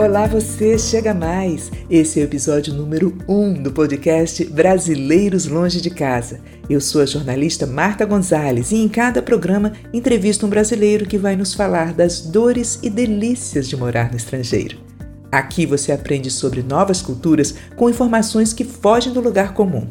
Olá, 0.00 0.28
você 0.28 0.78
chega 0.78 1.12
mais. 1.12 1.72
Esse 1.90 2.20
é 2.20 2.22
o 2.22 2.26
episódio 2.26 2.72
número 2.72 3.18
1 3.26 3.34
um 3.36 3.52
do 3.52 3.72
podcast 3.72 4.44
Brasileiros 4.44 5.48
Longe 5.48 5.80
de 5.80 5.90
Casa. 5.90 6.40
Eu 6.70 6.80
sou 6.80 7.02
a 7.02 7.06
jornalista 7.06 7.66
Marta 7.66 8.06
Gonzalez 8.06 8.70
e 8.70 8.76
em 8.76 8.88
cada 8.88 9.20
programa 9.20 9.72
entrevisto 9.92 10.46
um 10.46 10.48
brasileiro 10.48 11.04
que 11.04 11.18
vai 11.18 11.34
nos 11.34 11.52
falar 11.52 11.92
das 11.92 12.20
dores 12.20 12.78
e 12.80 12.88
delícias 12.88 13.68
de 13.68 13.76
morar 13.76 14.12
no 14.12 14.16
estrangeiro. 14.16 14.78
Aqui 15.32 15.66
você 15.66 15.90
aprende 15.90 16.30
sobre 16.30 16.62
novas 16.62 17.02
culturas 17.02 17.56
com 17.74 17.90
informações 17.90 18.52
que 18.52 18.62
fogem 18.62 19.12
do 19.12 19.20
lugar 19.20 19.52
comum. 19.52 19.88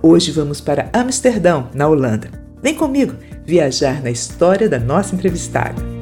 Hoje 0.00 0.32
vamos 0.32 0.58
para 0.58 0.88
Amsterdão, 0.90 1.68
na 1.74 1.86
Holanda. 1.86 2.30
Vem 2.62 2.74
comigo 2.74 3.12
viajar 3.44 4.02
na 4.02 4.10
história 4.10 4.70
da 4.70 4.78
nossa 4.78 5.14
entrevistada. 5.14 5.93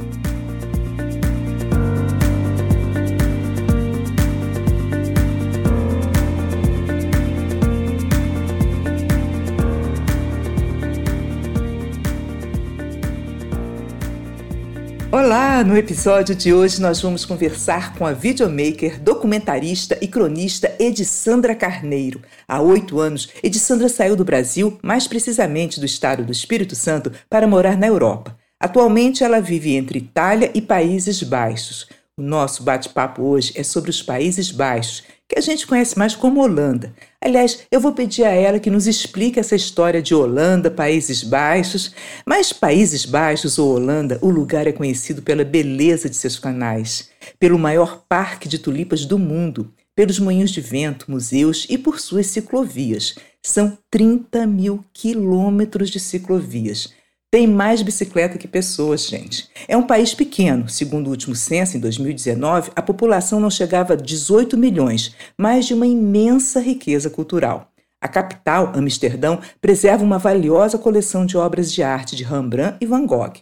No 15.65 15.77
episódio 15.77 16.35
de 16.35 16.53
hoje 16.53 16.83
nós 16.83 17.01
vamos 17.01 17.25
conversar 17.25 17.95
com 17.97 18.05
a 18.05 18.13
videomaker, 18.13 19.01
documentarista 19.01 19.97
e 20.01 20.09
cronista 20.09 20.75
Edissandra 20.77 21.55
Carneiro. 21.55 22.21
Há 22.49 22.61
oito 22.61 22.99
anos, 22.99 23.29
Edissandra 23.45 23.89
saiu 23.89 24.17
do 24.17 24.25
Brasil, 24.25 24.77
mais 24.83 25.07
precisamente 25.07 25.79
do 25.79 25.87
estado 25.87 26.25
do 26.25 26.33
Espírito 26.33 26.75
Santo, 26.75 27.13
para 27.31 27.47
morar 27.47 27.79
na 27.79 27.87
Europa. 27.87 28.37
Atualmente 28.59 29.23
ela 29.23 29.41
vive 29.41 29.77
entre 29.77 30.01
Itália 30.01 30.51
e 30.53 30.61
Países 30.61 31.23
Baixos. 31.23 31.87
O 32.17 32.23
nosso 32.23 32.65
bate-papo 32.65 33.23
hoje 33.23 33.53
é 33.55 33.63
sobre 33.63 33.91
os 33.91 34.03
Países 34.03 34.51
Baixos, 34.51 35.05
que 35.29 35.39
a 35.39 35.41
gente 35.41 35.67
conhece 35.67 35.97
mais 35.97 36.17
como 36.17 36.43
Holanda. 36.43 36.93
Aliás, 37.25 37.61
eu 37.71 37.81
vou 37.81 37.93
pedir 37.93 38.25
a 38.25 38.33
ela 38.33 38.59
que 38.59 38.69
nos 38.69 38.89
explique 38.89 39.39
essa 39.39 39.55
história 39.55 40.03
de 40.03 40.13
Holanda, 40.13 40.69
Países 40.69 41.23
Baixos. 41.23 41.95
Mas 42.27 42.53
Países 42.53 43.07
Baixos 43.07 43.61
ou 43.61 43.77
Holanda, 43.77 44.19
o 44.21 44.29
lugar 44.29 44.67
é 44.67 44.73
conhecido 44.73 45.23
pela 45.23 45.45
beleza 45.45 46.11
de 46.11 46.17
seus 46.17 46.37
canais, 46.37 47.11
pelo 47.39 47.61
maior 47.61 48.03
parque 48.09 48.49
de 48.49 48.59
tulipas 48.59 49.05
do 49.05 49.21
mundo, 49.21 49.73
pelos 49.95 50.19
moinhos 50.19 50.51
de 50.51 50.61
vento, 50.61 51.09
museus 51.09 51.65
e 51.71 51.79
por 51.79 52.01
suas 52.01 52.27
ciclovias. 52.27 53.15
São 53.41 53.79
30 53.89 54.45
mil 54.49 54.85
quilômetros 54.93 55.91
de 55.91 56.01
ciclovias 56.01 56.93
tem 57.33 57.47
mais 57.47 57.81
bicicleta 57.81 58.37
que 58.37 58.47
pessoas, 58.47 59.07
gente. 59.09 59.49
É 59.67 59.75
um 59.75 59.87
país 59.87 60.13
pequeno. 60.13 60.69
Segundo 60.69 61.07
o 61.07 61.11
último 61.11 61.35
censo, 61.35 61.79
em 61.79 61.81
2019, 61.81 62.71
a 62.77 62.83
população 62.83 63.41
não 63.41 63.49
chegava 63.49 63.95
a 63.95 63.97
18 63.97 64.59
milhões, 64.59 65.17
mas 65.39 65.65
de 65.65 65.73
uma 65.73 65.87
imensa 65.87 66.61
riqueza 66.61 67.09
cultural. 67.09 67.73
A 67.99 68.07
capital, 68.07 68.73
Amsterdão, 68.75 69.41
preserva 69.63 70.05
uma 70.05 70.19
valiosa 70.19 70.77
coleção 70.77 71.25
de 71.25 71.39
obras 71.39 71.73
de 71.73 71.83
arte 71.83 72.15
de 72.15 72.23
Rembrandt 72.23 72.77
e 72.83 72.87
Van 72.87 73.07
Gogh. 73.07 73.33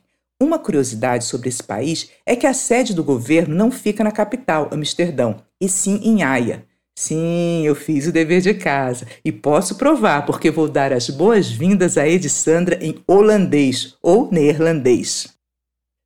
Uma 0.41 0.61
curiosidade 0.61 1.25
sobre 1.25 1.49
esse 1.49 1.63
país 1.63 2.11
é 2.25 2.37
que 2.37 2.47
a 2.47 2.55
sede 2.55 2.95
do 2.95 3.03
governo 3.03 3.57
não 3.57 3.73
fica 3.73 4.05
na 4.05 4.13
capital, 4.13 4.69
Amsterdão, 4.71 5.39
e 5.61 5.69
sim 5.69 6.01
em 6.05 6.23
Haia. 6.23 6.65
Sim, 7.01 7.63
eu 7.65 7.75
fiz 7.75 8.07
o 8.07 8.13
dever 8.13 8.43
de 8.43 8.53
casa 8.53 9.07
e 9.25 9.33
posso 9.33 9.77
provar 9.77 10.27
porque 10.27 10.51
vou 10.51 10.69
dar 10.69 10.93
as 10.93 11.09
boas-vindas 11.09 11.97
a 11.97 12.07
Edissandra 12.07 12.79
em 12.79 13.03
holandês 13.07 13.97
ou 14.03 14.31
neerlandês. 14.31 15.27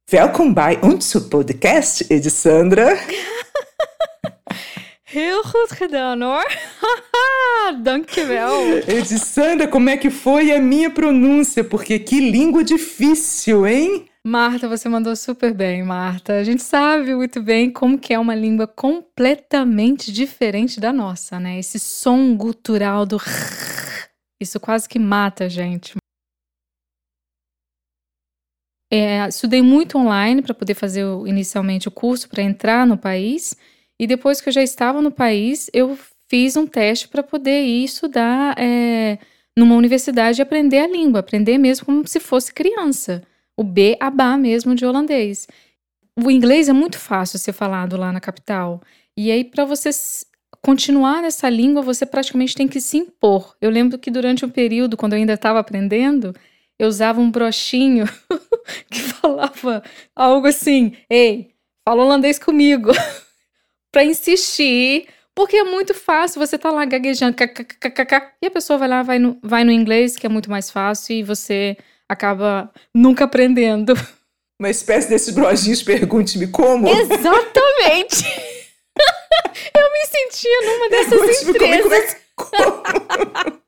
Welkom 0.08 0.54
bij 0.54 0.78
onze 0.84 1.28
podcast, 1.28 2.06
Edissandra. 2.08 2.96
Heel 5.02 5.42
goed 5.42 5.72
gedaan 5.72 6.22
hoor. 6.22 6.46
Dankjewel. 7.82 8.78
Edissandra, 8.86 9.66
como 9.66 9.90
é 9.90 9.96
que 9.96 10.10
foi 10.10 10.52
a 10.52 10.60
minha 10.60 10.90
pronúncia? 10.90 11.64
Porque 11.64 11.98
que 11.98 12.20
língua 12.20 12.62
difícil, 12.62 13.66
hein? 13.66 14.08
Marta, 14.26 14.66
você 14.66 14.88
mandou 14.88 15.14
super 15.14 15.52
bem, 15.52 15.82
Marta. 15.82 16.38
A 16.38 16.44
gente 16.44 16.62
sabe 16.62 17.14
muito 17.14 17.42
bem 17.42 17.70
como 17.70 17.98
que 17.98 18.14
é 18.14 18.18
uma 18.18 18.34
língua 18.34 18.66
completamente 18.66 20.10
diferente 20.10 20.80
da 20.80 20.94
nossa, 20.94 21.38
né? 21.38 21.58
Esse 21.58 21.78
som 21.78 22.34
gutural 22.34 23.04
do 23.04 23.18
isso 24.40 24.58
quase 24.58 24.88
que 24.88 24.98
mata 24.98 25.44
a 25.44 25.48
gente. 25.48 25.94
É, 28.90 29.28
estudei 29.28 29.60
muito 29.60 29.98
online 29.98 30.40
para 30.40 30.54
poder 30.54 30.74
fazer 30.74 31.04
inicialmente 31.26 31.88
o 31.88 31.90
curso 31.90 32.26
para 32.26 32.42
entrar 32.42 32.86
no 32.86 32.96
país 32.96 33.54
e 34.00 34.06
depois 34.06 34.40
que 34.40 34.48
eu 34.48 34.52
já 34.54 34.62
estava 34.62 35.02
no 35.02 35.10
país, 35.10 35.68
eu 35.74 35.98
fiz 36.30 36.56
um 36.56 36.66
teste 36.66 37.08
para 37.08 37.22
poder 37.22 37.62
ir 37.62 37.84
estudar 37.84 38.58
é, 38.58 39.18
numa 39.54 39.74
universidade 39.74 40.40
e 40.40 40.42
aprender 40.42 40.78
a 40.78 40.86
língua, 40.86 41.20
aprender 41.20 41.58
mesmo 41.58 41.84
como 41.84 42.08
se 42.08 42.20
fosse 42.20 42.54
criança 42.54 43.22
o 43.56 43.62
B 43.62 43.96
a 44.00 44.10
ba 44.10 44.36
mesmo 44.36 44.74
de 44.74 44.84
holandês. 44.84 45.46
O 46.16 46.30
inglês 46.30 46.68
é 46.68 46.72
muito 46.72 46.98
fácil 46.98 47.38
ser 47.38 47.52
falado 47.52 47.96
lá 47.96 48.12
na 48.12 48.20
capital. 48.20 48.80
E 49.16 49.30
aí, 49.30 49.44
para 49.44 49.64
você 49.64 49.90
continuar 50.62 51.22
nessa 51.22 51.48
língua, 51.48 51.82
você 51.82 52.06
praticamente 52.06 52.54
tem 52.54 52.68
que 52.68 52.80
se 52.80 52.96
impor. 52.96 53.56
Eu 53.60 53.70
lembro 53.70 53.98
que 53.98 54.10
durante 54.10 54.44
um 54.44 54.50
período, 54.50 54.96
quando 54.96 55.14
eu 55.14 55.18
ainda 55.18 55.34
estava 55.34 55.58
aprendendo, 55.58 56.34
eu 56.78 56.88
usava 56.88 57.20
um 57.20 57.30
brochinho 57.30 58.06
que 58.90 59.00
falava 59.00 59.82
algo 60.14 60.46
assim: 60.46 60.96
Ei, 61.10 61.50
fala 61.84 62.04
holandês 62.04 62.38
comigo. 62.38 62.90
para 63.94 64.04
insistir, 64.04 65.06
porque 65.34 65.56
é 65.56 65.64
muito 65.64 65.94
fácil. 65.94 66.44
Você 66.44 66.58
tá 66.58 66.70
lá 66.72 66.84
gaguejando, 66.84 67.36
e 68.42 68.46
a 68.46 68.50
pessoa 68.50 68.76
vai 68.76 68.88
lá, 68.88 69.02
vai 69.04 69.20
no, 69.20 69.38
vai 69.40 69.62
no 69.62 69.70
inglês, 69.70 70.16
que 70.16 70.26
é 70.26 70.28
muito 70.28 70.50
mais 70.50 70.68
fácil, 70.68 71.14
e 71.14 71.22
você 71.22 71.76
acaba 72.08 72.70
nunca 72.94 73.24
aprendendo. 73.24 73.94
Uma 74.58 74.70
espécie 74.70 75.08
desses 75.08 75.34
brojinhos 75.34 75.82
pergunte-me 75.82 76.46
como. 76.46 76.88
Exatamente! 76.88 78.24
Eu 79.76 79.92
me 79.92 80.06
sentia 80.06 80.60
numa 80.62 80.88
dessas 80.88 81.42
empresas. 81.42 82.16
Como, 82.36 82.82
como? 82.82 83.62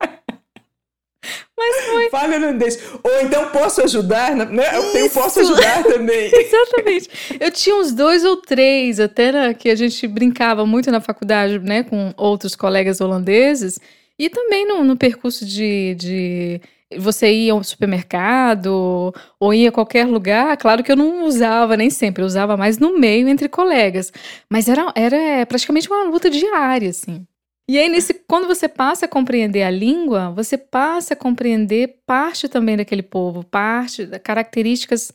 Mas 1.57 1.85
foi. 1.85 2.09
Fala 2.09 2.35
holandês. 2.35 2.79
Ou 3.03 3.21
então 3.21 3.49
posso 3.49 3.81
ajudar, 3.81 4.35
né? 4.35 4.75
Eu 4.75 4.91
tenho, 4.91 5.09
posso 5.09 5.39
ajudar 5.39 5.83
também. 5.83 6.29
Exatamente. 6.33 7.09
Eu 7.39 7.51
tinha 7.51 7.75
uns 7.75 7.91
dois 7.91 8.23
ou 8.23 8.37
três, 8.37 8.99
até 8.99 9.31
na, 9.31 9.53
que 9.53 9.69
a 9.69 9.75
gente 9.75 10.07
brincava 10.07 10.65
muito 10.65 10.91
na 10.91 11.01
faculdade, 11.01 11.57
né, 11.59 11.83
com 11.83 12.13
outros 12.15 12.55
colegas 12.55 13.01
holandeses. 13.01 13.79
E 14.19 14.29
também 14.29 14.67
no, 14.67 14.83
no 14.83 14.95
percurso 14.95 15.45
de, 15.45 15.95
de 15.95 16.61
você 16.95 17.31
ia 17.31 17.53
ao 17.53 17.63
supermercado 17.63 19.13
ou 19.39 19.53
ia 19.53 19.69
a 19.69 19.71
qualquer 19.71 20.05
lugar, 20.05 20.55
claro 20.57 20.83
que 20.83 20.91
eu 20.91 20.95
não 20.95 21.25
usava 21.25 21.75
nem 21.75 21.89
sempre, 21.89 22.21
eu 22.21 22.25
usava 22.27 22.55
mais 22.55 22.77
no 22.77 22.97
meio 22.97 23.27
entre 23.27 23.49
colegas, 23.49 24.11
mas 24.49 24.69
era, 24.69 24.91
era 24.95 25.45
praticamente 25.45 25.89
uma 25.89 26.03
luta 26.03 26.29
diária, 26.29 26.89
assim. 26.89 27.25
E 27.69 27.77
aí, 27.77 27.89
nesse, 27.89 28.13
quando 28.13 28.47
você 28.47 28.69
passa 28.69 29.05
a 29.05 29.09
compreender 29.09 29.63
a 29.63 29.69
língua, 29.69 30.31
você 30.31 30.57
passa 30.57 31.13
a 31.13 31.17
compreender 31.17 31.99
parte 32.05 32.47
também 32.47 32.77
daquele 32.77 33.03
povo, 33.03 33.43
parte 33.43 34.05
das 34.05 34.21
características 34.21 35.11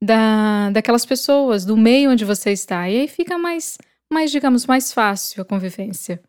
da, 0.00 0.70
daquelas 0.70 1.04
pessoas, 1.04 1.64
do 1.64 1.76
meio 1.76 2.12
onde 2.12 2.24
você 2.24 2.52
está. 2.52 2.88
E 2.88 3.00
aí 3.00 3.08
fica 3.08 3.36
mais, 3.36 3.76
mais, 4.12 4.30
digamos, 4.30 4.66
mais 4.66 4.92
fácil 4.92 5.42
a 5.42 5.44
convivência. 5.44 6.20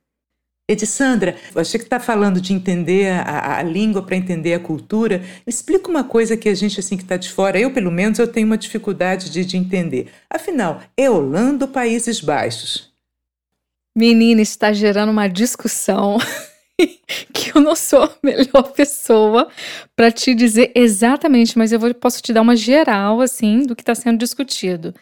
Edissandra, 0.70 1.38
você 1.54 1.78
que 1.78 1.86
está 1.86 1.98
falando 1.98 2.42
de 2.42 2.54
entender 2.54 3.10
a, 3.10 3.60
a 3.60 3.64
língua 3.64 4.04
para 4.04 4.18
entender 4.18 4.54
a 4.54 4.60
cultura, 4.60 5.24
explica 5.46 5.90
uma 5.90 6.04
coisa 6.04 6.36
que 6.36 6.50
a 6.50 6.54
gente 6.54 6.78
assim 6.78 6.98
que 6.98 7.04
está 7.04 7.16
de 7.16 7.30
fora, 7.30 7.58
eu 7.58 7.72
pelo 7.72 7.90
menos 7.90 8.20
eu 8.20 8.28
tenho 8.28 8.46
uma 8.46 8.58
dificuldade 8.58 9.30
de, 9.30 9.46
de 9.46 9.56
entender. 9.56 10.12
Afinal, 10.30 10.82
é 10.98 11.10
Holanda 11.10 11.66
ou 11.66 11.72
Países 11.72 12.20
Baixos? 12.20 12.92
Menina, 13.98 14.42
está 14.42 14.74
gerando 14.74 15.10
uma 15.10 15.30
discussão 15.30 16.18
que 17.34 17.58
eu 17.58 17.62
não 17.62 17.74
sou 17.74 18.04
a 18.04 18.14
melhor 18.22 18.74
pessoa 18.76 19.50
para 19.96 20.12
te 20.12 20.36
dizer 20.36 20.74
exatamente, 20.76 21.58
mas 21.58 21.72
eu 21.72 21.80
vou, 21.80 21.94
posso 21.96 22.22
te 22.22 22.34
dar 22.34 22.42
uma 22.42 22.58
geral 22.58 23.22
assim 23.22 23.64
do 23.64 23.74
que 23.74 23.84
está 23.84 23.96
sendo 23.96 24.20
discutido. 24.20 24.94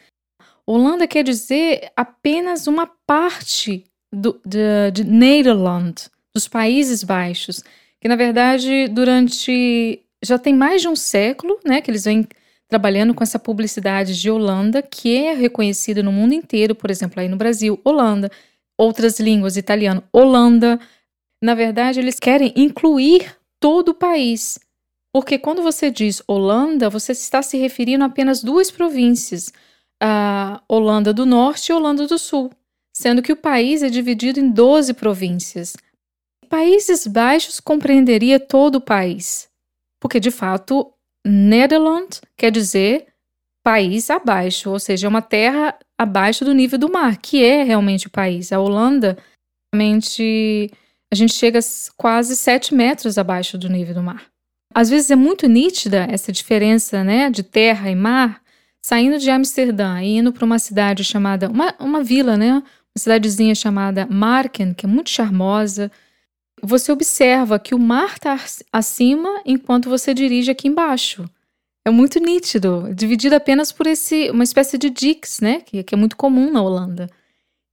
Holanda 0.68 1.08
quer 1.08 1.24
dizer 1.24 1.92
apenas 1.96 2.68
uma 2.68 2.88
parte 3.08 3.84
do, 4.16 4.40
de, 4.46 4.92
de 4.92 5.04
Nederland, 5.04 5.96
dos 6.34 6.48
Países 6.48 7.04
Baixos, 7.04 7.64
que 8.00 8.08
na 8.08 8.16
verdade 8.16 8.88
durante 8.88 10.02
já 10.24 10.40
tem 10.40 10.54
mais 10.54 10.82
de 10.82 10.88
um 10.88 10.96
século, 10.96 11.60
né, 11.64 11.82
que 11.82 11.92
eles 11.92 12.06
vêm 12.06 12.28
trabalhando 12.68 13.14
com 13.14 13.24
essa 13.24 13.38
publicidade 13.38 14.20
de 14.20 14.30
Holanda, 14.30 14.82
que 14.82 15.16
é 15.16 15.34
reconhecida 15.34 16.02
no 16.02 16.12
mundo 16.12 16.34
inteiro, 16.34 16.74
por 16.74 16.90
exemplo, 16.90 17.20
aí 17.20 17.30
no 17.30 17.38
Brasil, 17.38 17.80
Holanda, 17.84 18.32
outras 18.78 19.20
línguas, 19.20 19.56
italiano, 19.56 20.04
Holanda. 20.12 20.80
Na 21.42 21.54
verdade, 21.54 22.00
eles 22.00 22.20
querem 22.20 22.52
incluir 22.56 23.36
todo 23.60 23.90
o 23.90 23.94
país. 23.94 24.60
Porque 25.14 25.38
quando 25.38 25.62
você 25.62 25.90
diz 25.90 26.22
Holanda, 26.28 26.90
você 26.90 27.12
está 27.12 27.42
se 27.42 27.58
referindo 27.58 28.04
a 28.04 28.08
apenas 28.08 28.44
duas 28.44 28.70
províncias, 28.72 29.54
a 30.02 30.62
Holanda 30.68 31.14
do 31.14 31.26
Norte 31.26 31.70
e 31.70 31.74
Holanda 31.74 32.08
do 32.08 32.18
Sul. 32.18 32.52
Sendo 32.96 33.22
que 33.22 33.34
o 33.34 33.38
país 33.38 33.84
é 33.84 33.90
dividido 33.90 34.40
em 34.40 34.50
12 34.50 34.94
províncias. 34.94 35.76
Países 36.48 37.06
Baixos 37.06 37.60
compreenderia 37.60 38.40
todo 38.40 38.76
o 38.76 38.82
país, 38.82 39.50
porque 40.00 40.20
de 40.20 40.32
fato 40.32 40.94
Nederland 41.26 42.22
quer 42.38 42.52
dizer 42.52 43.08
país 43.64 44.10
abaixo, 44.12 44.70
ou 44.70 44.80
seja, 44.80 45.08
é 45.08 45.10
uma 45.10 45.24
terra 45.24 45.76
abaixo 45.98 46.46
do 46.46 46.54
nível 46.54 46.78
do 46.78 46.92
mar, 46.92 47.18
que 47.18 47.44
é 47.44 47.64
realmente 47.64 48.08
o 48.08 48.12
país. 48.12 48.52
A 48.52 48.60
Holanda, 48.60 49.18
realmente, 49.74 50.72
a 51.12 51.16
gente 51.16 51.34
chega 51.34 51.60
quase 51.98 52.36
7 52.36 52.76
metros 52.76 53.18
abaixo 53.18 53.58
do 53.58 53.68
nível 53.68 53.96
do 53.96 54.04
mar. 54.04 54.28
Às 54.74 54.90
vezes 54.90 55.10
é 55.10 55.16
muito 55.16 55.48
nítida 55.48 56.06
essa 56.10 56.32
diferença 56.32 57.04
né, 57.04 57.30
de 57.32 57.42
terra 57.42 57.90
e 57.90 57.96
mar, 57.96 58.42
saindo 58.86 59.18
de 59.18 59.32
Amsterdã 59.32 60.00
e 60.02 60.18
indo 60.18 60.32
para 60.32 60.46
uma 60.46 60.60
cidade 60.60 61.04
chamada, 61.04 61.50
uma, 61.50 61.74
uma 61.80 62.04
vila, 62.04 62.38
né, 62.38 62.62
uma 62.96 63.02
cidadezinha 63.02 63.54
chamada 63.54 64.08
Marken, 64.10 64.74
que 64.74 64.86
é 64.86 64.90
muito 64.90 65.10
charmosa. 65.10 65.92
Você 66.64 66.92
observa 66.92 67.60
que 67.60 67.76
o 67.76 67.80
mar 67.80 68.14
está 68.14 68.40
acima 68.72 69.42
enquanto 69.46 69.90
você 69.90 70.14
dirige 70.14 70.50
aqui 70.50 70.70
embaixo. 70.70 71.30
É 71.86 71.92
muito 71.92 72.20
nítido, 72.20 72.90
dividido 72.96 73.36
apenas 73.36 73.72
por 73.72 73.86
esse 73.86 74.32
uma 74.32 74.44
espécie 74.44 74.78
de 74.78 74.90
dix, 74.90 75.42
né? 75.42 75.62
Que, 75.62 75.84
que 75.84 75.94
é 75.94 75.98
muito 75.98 76.16
comum 76.16 76.52
na 76.52 76.62
Holanda. 76.62 77.10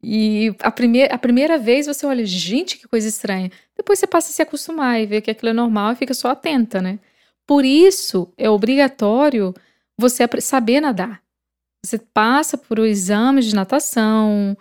E 0.02 0.54
a, 0.60 0.70
primeir, 0.70 1.12
a 1.14 1.16
primeira 1.16 1.56
vez 1.56 1.86
você 1.86 2.04
olha, 2.04 2.26
gente, 2.26 2.76
que 2.76 2.88
coisa 2.88 3.08
estranha. 3.08 3.50
Depois 3.76 4.00
você 4.00 4.06
passa 4.06 4.30
a 4.30 4.32
se 4.32 4.42
acostumar 4.42 5.00
e 5.00 5.06
vê 5.06 5.20
que 5.20 5.30
aquilo 5.30 5.50
é 5.50 5.54
normal 5.54 5.92
e 5.92 5.96
fica 5.96 6.12
só 6.12 6.30
atenta, 6.30 6.82
né? 6.82 6.98
Por 7.46 7.64
isso 7.64 8.32
é 8.36 8.50
obrigatório 8.50 9.54
você 9.96 10.28
saber 10.40 10.80
nadar. 10.80 11.22
Você 11.84 11.98
passa 11.98 12.58
por 12.58 12.80
exames 12.80 13.46
de 13.46 13.54
natação, 13.54 14.56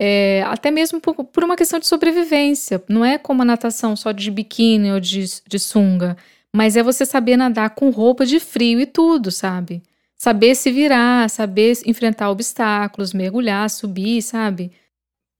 é, 0.00 0.42
até 0.46 0.70
mesmo 0.70 1.00
por, 1.00 1.14
por, 1.24 1.44
uma 1.44 1.56
questão 1.56 1.78
de 1.78 1.86
sobrevivência. 1.86 2.82
Não 2.88 3.04
é 3.04 3.18
como 3.18 3.42
a 3.42 3.44
natação 3.44 3.94
só 3.94 4.12
de 4.12 4.30
biquíni 4.30 4.92
ou 4.92 5.00
de, 5.00 5.24
de 5.46 5.58
sunga. 5.58 6.16
Mas 6.54 6.76
é 6.76 6.82
você 6.82 7.04
saber 7.04 7.36
nadar 7.36 7.70
com 7.70 7.90
roupa 7.90 8.24
de 8.24 8.38
frio 8.38 8.80
e 8.80 8.86
tudo, 8.86 9.30
sabe? 9.30 9.82
Saber 10.16 10.54
se 10.54 10.70
virar, 10.70 11.28
saber 11.28 11.76
enfrentar 11.84 12.30
obstáculos, 12.30 13.12
mergulhar, 13.12 13.68
subir, 13.68 14.22
sabe? 14.22 14.70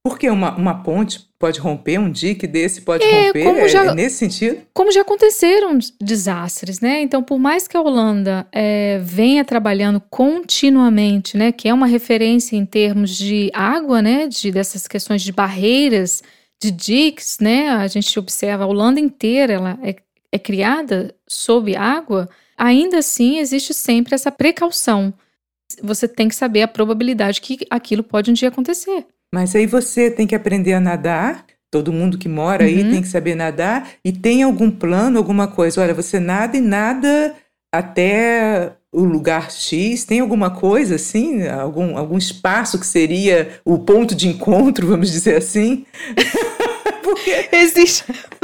Porque 0.04 0.28
uma, 0.28 0.54
uma 0.56 0.82
ponte 0.82 1.26
pode 1.44 1.60
romper, 1.60 1.98
um 1.98 2.10
dique 2.10 2.46
desse 2.46 2.80
pode 2.80 3.04
é, 3.04 3.26
romper, 3.26 3.46
é, 3.46 3.68
já, 3.68 3.84
é 3.84 3.94
nesse 3.94 4.16
sentido? 4.16 4.62
Como 4.72 4.90
já 4.90 5.02
aconteceram 5.02 5.78
desastres, 6.00 6.80
né? 6.80 7.02
Então, 7.02 7.22
por 7.22 7.38
mais 7.38 7.68
que 7.68 7.76
a 7.76 7.82
Holanda 7.82 8.46
é, 8.50 8.98
venha 9.02 9.44
trabalhando 9.44 10.00
continuamente, 10.08 11.36
né? 11.36 11.52
Que 11.52 11.68
é 11.68 11.74
uma 11.74 11.86
referência 11.86 12.56
em 12.56 12.64
termos 12.64 13.16
de 13.16 13.50
água, 13.52 14.00
né? 14.00 14.26
De, 14.26 14.50
dessas 14.50 14.88
questões 14.88 15.20
de 15.22 15.32
barreiras, 15.32 16.22
de 16.62 16.70
diques, 16.70 17.38
né? 17.40 17.68
A 17.68 17.86
gente 17.88 18.18
observa 18.18 18.64
a 18.64 18.66
Holanda 18.66 18.98
inteira, 18.98 19.52
ela 19.52 19.78
é 19.82 19.94
é 20.34 20.38
criada 20.38 21.14
sob 21.28 21.76
água, 21.76 22.28
ainda 22.58 22.98
assim 22.98 23.38
existe 23.38 23.72
sempre 23.72 24.16
essa 24.16 24.32
precaução. 24.32 25.14
Você 25.80 26.08
tem 26.08 26.28
que 26.28 26.34
saber 26.34 26.62
a 26.62 26.68
probabilidade 26.68 27.40
que 27.40 27.58
aquilo 27.70 28.02
pode 28.02 28.32
um 28.32 28.34
dia 28.34 28.48
acontecer. 28.48 29.06
Mas 29.34 29.52
aí 29.56 29.66
você 29.66 30.12
tem 30.12 30.28
que 30.28 30.34
aprender 30.36 30.74
a 30.74 30.80
nadar. 30.80 31.44
Todo 31.68 31.92
mundo 31.92 32.16
que 32.16 32.28
mora 32.28 32.62
uhum. 32.62 32.68
aí 32.68 32.88
tem 32.88 33.02
que 33.02 33.08
saber 33.08 33.34
nadar. 33.34 33.90
E 34.04 34.12
tem 34.12 34.44
algum 34.44 34.70
plano, 34.70 35.18
alguma 35.18 35.48
coisa? 35.48 35.82
Olha, 35.82 35.92
você 35.92 36.20
nada 36.20 36.56
e 36.56 36.60
nada 36.60 37.34
até 37.74 38.74
o 38.92 39.02
lugar 39.02 39.50
X? 39.50 40.04
Tem 40.04 40.20
alguma 40.20 40.52
coisa 40.52 40.94
assim? 40.94 41.48
Algum, 41.48 41.98
algum 41.98 42.16
espaço 42.16 42.78
que 42.78 42.86
seria 42.86 43.60
o 43.64 43.76
ponto 43.76 44.14
de 44.14 44.28
encontro, 44.28 44.86
vamos 44.86 45.10
dizer 45.10 45.38
assim? 45.38 45.84
Porque 47.02 47.48
existe. 47.50 48.04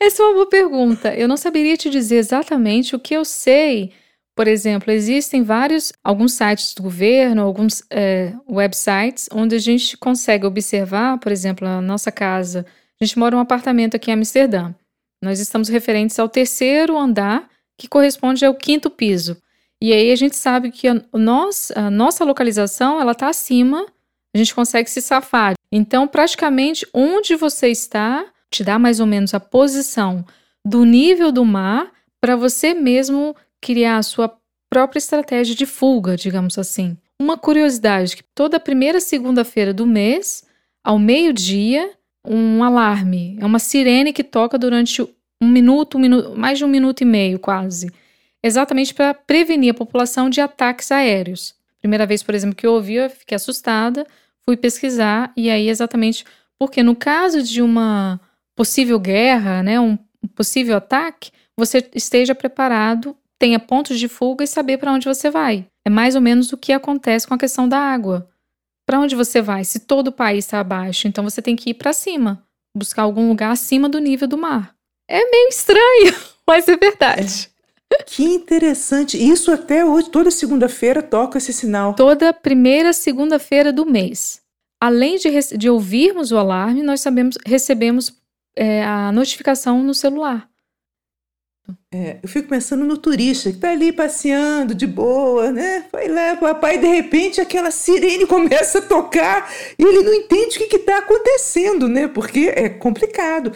Essa 0.00 0.22
é 0.22 0.26
uma 0.26 0.34
boa 0.34 0.48
pergunta. 0.48 1.14
Eu 1.14 1.28
não 1.28 1.36
saberia 1.36 1.76
te 1.76 1.88
dizer 1.88 2.16
exatamente 2.16 2.96
o 2.96 2.98
que 2.98 3.14
eu 3.14 3.24
sei. 3.24 3.92
Por 4.36 4.46
exemplo, 4.46 4.92
existem 4.92 5.42
vários, 5.42 5.94
alguns 6.04 6.34
sites 6.34 6.74
do 6.74 6.82
governo, 6.82 7.40
alguns 7.40 7.82
é, 7.88 8.34
websites, 8.46 9.30
onde 9.32 9.56
a 9.56 9.58
gente 9.58 9.96
consegue 9.96 10.44
observar, 10.44 11.18
por 11.18 11.32
exemplo, 11.32 11.66
a 11.66 11.80
nossa 11.80 12.12
casa. 12.12 12.66
A 13.00 13.04
gente 13.04 13.18
mora 13.18 13.34
em 13.34 13.38
um 13.38 13.40
apartamento 13.40 13.96
aqui 13.96 14.10
em 14.10 14.14
Amsterdã. 14.14 14.74
Nós 15.22 15.40
estamos 15.40 15.70
referentes 15.70 16.18
ao 16.18 16.28
terceiro 16.28 16.98
andar, 16.98 17.48
que 17.78 17.88
corresponde 17.88 18.44
ao 18.44 18.54
quinto 18.54 18.90
piso. 18.90 19.40
E 19.80 19.90
aí 19.90 20.12
a 20.12 20.16
gente 20.16 20.36
sabe 20.36 20.70
que 20.70 20.86
a, 20.86 21.02
nossa, 21.14 21.72
a 21.80 21.90
nossa 21.90 22.22
localização 22.22 23.00
ela 23.00 23.12
está 23.12 23.28
acima, 23.28 23.86
a 24.34 24.38
gente 24.38 24.54
consegue 24.54 24.90
se 24.90 25.00
safar. 25.00 25.54
Então, 25.72 26.06
praticamente 26.06 26.86
onde 26.92 27.36
você 27.36 27.68
está 27.68 28.26
te 28.50 28.62
dá 28.62 28.78
mais 28.78 29.00
ou 29.00 29.06
menos 29.06 29.32
a 29.32 29.40
posição 29.40 30.22
do 30.62 30.84
nível 30.84 31.32
do 31.32 31.44
mar 31.44 31.90
para 32.20 32.36
você 32.36 32.74
mesmo 32.74 33.34
criar 33.66 33.96
a 33.96 34.02
sua 34.04 34.32
própria 34.70 34.98
estratégia 34.98 35.56
de 35.56 35.66
fuga, 35.66 36.16
digamos 36.16 36.56
assim. 36.56 36.96
Uma 37.20 37.36
curiosidade 37.36 38.16
que 38.16 38.22
toda 38.32 38.60
primeira 38.60 39.00
segunda-feira 39.00 39.74
do 39.74 39.84
mês, 39.84 40.44
ao 40.84 41.00
meio-dia, 41.00 41.90
um 42.24 42.62
alarme, 42.62 43.36
é 43.40 43.44
uma 43.44 43.58
sirene 43.58 44.12
que 44.12 44.22
toca 44.22 44.56
durante 44.56 45.02
um 45.02 45.48
minuto, 45.48 45.98
um 45.98 46.00
minuto, 46.00 46.36
mais 46.36 46.58
de 46.58 46.64
um 46.64 46.68
minuto 46.68 47.00
e 47.00 47.04
meio 47.04 47.40
quase, 47.40 47.90
exatamente 48.40 48.94
para 48.94 49.12
prevenir 49.12 49.72
a 49.72 49.74
população 49.74 50.30
de 50.30 50.40
ataques 50.40 50.92
aéreos. 50.92 51.52
Primeira 51.80 52.06
vez, 52.06 52.22
por 52.22 52.36
exemplo, 52.36 52.54
que 52.54 52.66
eu 52.66 52.72
ouvi, 52.72 52.94
eu 52.94 53.10
fiquei 53.10 53.34
assustada, 53.34 54.06
fui 54.44 54.56
pesquisar 54.56 55.32
e 55.36 55.50
aí 55.50 55.68
exatamente 55.68 56.24
porque 56.56 56.84
no 56.84 56.94
caso 56.94 57.42
de 57.42 57.60
uma 57.60 58.20
possível 58.54 59.00
guerra, 59.00 59.60
né, 59.64 59.80
um 59.80 59.98
possível 60.36 60.76
ataque, 60.76 61.32
você 61.56 61.84
esteja 61.94 62.34
preparado, 62.34 63.16
tenha 63.38 63.58
pontos 63.58 63.98
de 63.98 64.08
fuga 64.08 64.44
e 64.44 64.46
saber 64.46 64.78
para 64.78 64.92
onde 64.92 65.06
você 65.06 65.30
vai. 65.30 65.66
É 65.84 65.90
mais 65.90 66.14
ou 66.14 66.20
menos 66.20 66.52
o 66.52 66.56
que 66.56 66.72
acontece 66.72 67.26
com 67.26 67.34
a 67.34 67.38
questão 67.38 67.68
da 67.68 67.78
água. 67.78 68.28
Para 68.84 69.00
onde 69.00 69.16
você 69.16 69.42
vai? 69.42 69.64
Se 69.64 69.80
todo 69.80 70.08
o 70.08 70.12
país 70.12 70.44
está 70.44 70.60
abaixo, 70.60 71.08
então 71.08 71.24
você 71.24 71.42
tem 71.42 71.56
que 71.56 71.70
ir 71.70 71.74
para 71.74 71.92
cima, 71.92 72.44
buscar 72.76 73.02
algum 73.02 73.28
lugar 73.28 73.50
acima 73.50 73.88
do 73.88 73.98
nível 73.98 74.28
do 74.28 74.38
mar. 74.38 74.74
É 75.08 75.18
meio 75.30 75.48
estranho, 75.48 76.14
mas 76.46 76.68
é 76.68 76.76
verdade. 76.76 77.50
Que 78.06 78.24
interessante. 78.24 79.16
Isso 79.16 79.50
até 79.52 79.84
hoje, 79.84 80.10
toda 80.10 80.30
segunda-feira 80.30 81.02
toca 81.02 81.38
esse 81.38 81.52
sinal. 81.52 81.94
Toda 81.94 82.32
primeira 82.32 82.92
segunda-feira 82.92 83.72
do 83.72 83.86
mês. 83.86 84.40
Além 84.80 85.16
de, 85.16 85.30
de 85.56 85.70
ouvirmos 85.70 86.32
o 86.32 86.36
alarme, 86.36 86.82
nós 86.82 87.00
sabemos, 87.00 87.38
recebemos 87.46 88.12
é, 88.54 88.84
a 88.84 89.10
notificação 89.12 89.82
no 89.82 89.94
celular. 89.94 90.48
É, 91.92 92.18
eu 92.22 92.28
fico 92.28 92.48
pensando 92.48 92.84
no 92.84 92.98
turista 92.98 93.50
que 93.50 93.56
está 93.56 93.70
ali 93.70 93.92
passeando 93.92 94.74
de 94.74 94.86
boa, 94.86 95.50
né? 95.50 95.84
Vai 95.92 96.08
lá, 96.08 96.36
papai, 96.36 96.78
de 96.78 96.86
repente 96.86 97.40
aquela 97.40 97.70
sirene 97.70 98.26
começa 98.28 98.78
a 98.78 98.82
tocar 98.82 99.50
e 99.78 99.82
ele 99.82 100.02
não 100.02 100.14
entende 100.14 100.56
o 100.58 100.68
que 100.68 100.76
está 100.76 100.98
acontecendo, 100.98 101.88
né? 101.88 102.08
Porque 102.08 102.52
é 102.54 102.68
complicado. 102.68 103.52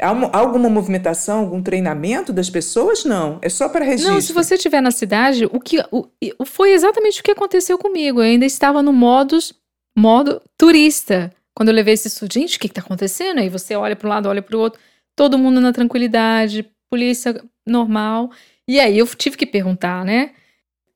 Há 0.00 0.12
uma, 0.12 0.30
alguma 0.32 0.68
movimentação, 0.68 1.40
algum 1.40 1.60
treinamento 1.60 2.32
das 2.32 2.48
pessoas? 2.48 3.04
Não. 3.04 3.38
É 3.42 3.48
só 3.48 3.68
para 3.68 3.84
registro. 3.84 4.14
Não, 4.14 4.20
se 4.20 4.32
você 4.32 4.54
estiver 4.54 4.80
na 4.80 4.92
cidade, 4.92 5.46
o 5.46 5.58
que 5.58 5.78
o, 5.90 6.06
foi 6.44 6.72
exatamente 6.72 7.20
o 7.20 7.24
que 7.24 7.32
aconteceu 7.32 7.76
comigo. 7.76 8.20
Eu 8.20 8.26
ainda 8.26 8.46
estava 8.46 8.80
no 8.80 8.92
modus, 8.92 9.52
modo 9.96 10.40
turista. 10.56 11.32
Quando 11.56 11.70
eu 11.70 11.74
levei 11.74 11.94
esse 11.94 12.08
susto, 12.08 12.32
gente, 12.32 12.56
o 12.56 12.60
que 12.60 12.68
está 12.68 12.80
acontecendo? 12.80 13.40
Aí 13.40 13.48
você 13.48 13.74
olha 13.74 13.96
para 13.96 14.06
um 14.06 14.10
lado, 14.10 14.28
olha 14.28 14.40
para 14.40 14.56
o 14.56 14.60
outro, 14.60 14.80
todo 15.16 15.36
mundo 15.36 15.60
na 15.60 15.72
tranquilidade, 15.72 16.64
polícia 16.90 17.42
normal. 17.66 18.30
E 18.66 18.80
aí 18.80 18.98
eu 18.98 19.06
tive 19.06 19.36
que 19.36 19.46
perguntar, 19.46 20.04
né? 20.04 20.32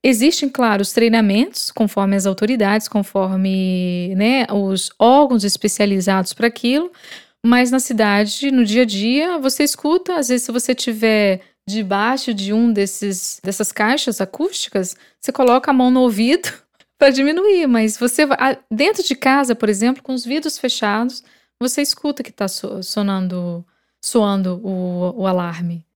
Existem, 0.05 0.49
claro, 0.49 0.83
os 0.83 0.93
treinamentos, 0.93 1.71
conforme 1.71 2.17
as 2.17 2.27
autoridades, 2.27 2.89
conforme 2.89 4.13
né, 4.17 4.47
os 4.51 4.91
órgãos 4.99 5.45
especializados 5.45 6.33
para 6.33 6.49
aquilo, 6.49 6.91
mas 7.45 7.71
na 7.71 7.79
cidade, 7.79 8.51
no 8.51 8.65
dia 8.65 8.83
a 8.83 8.85
dia, 8.85 9.39
você 9.39 9.63
escuta, 9.63 10.17
às 10.17 10.29
vezes, 10.29 10.45
se 10.45 10.53
você 10.53 10.75
tiver 10.75 11.41
debaixo 11.69 12.35
de 12.35 12.53
um 12.53 12.73
desses 12.73 13.41
dessas 13.43 13.71
caixas 13.71 14.21
acústicas, 14.21 14.97
você 15.21 15.31
coloca 15.31 15.71
a 15.71 15.75
mão 15.75 15.91
no 15.91 16.01
ouvido 16.01 16.53
para 16.99 17.11
diminuir, 17.11 17.67
mas 17.69 17.97
você 17.97 18.27
dentro 18.71 19.03
de 19.05 19.15
casa, 19.15 19.55
por 19.55 19.69
exemplo, 19.69 20.03
com 20.03 20.15
os 20.15 20.25
vidros 20.25 20.59
fechados, 20.59 21.23
você 21.61 21.81
escuta 21.81 22.23
que 22.23 22.31
está 22.31 22.49
sonando, 22.49 23.65
soando 24.03 24.61
o, 24.63 25.23
o 25.23 25.27
alarme. 25.27 25.87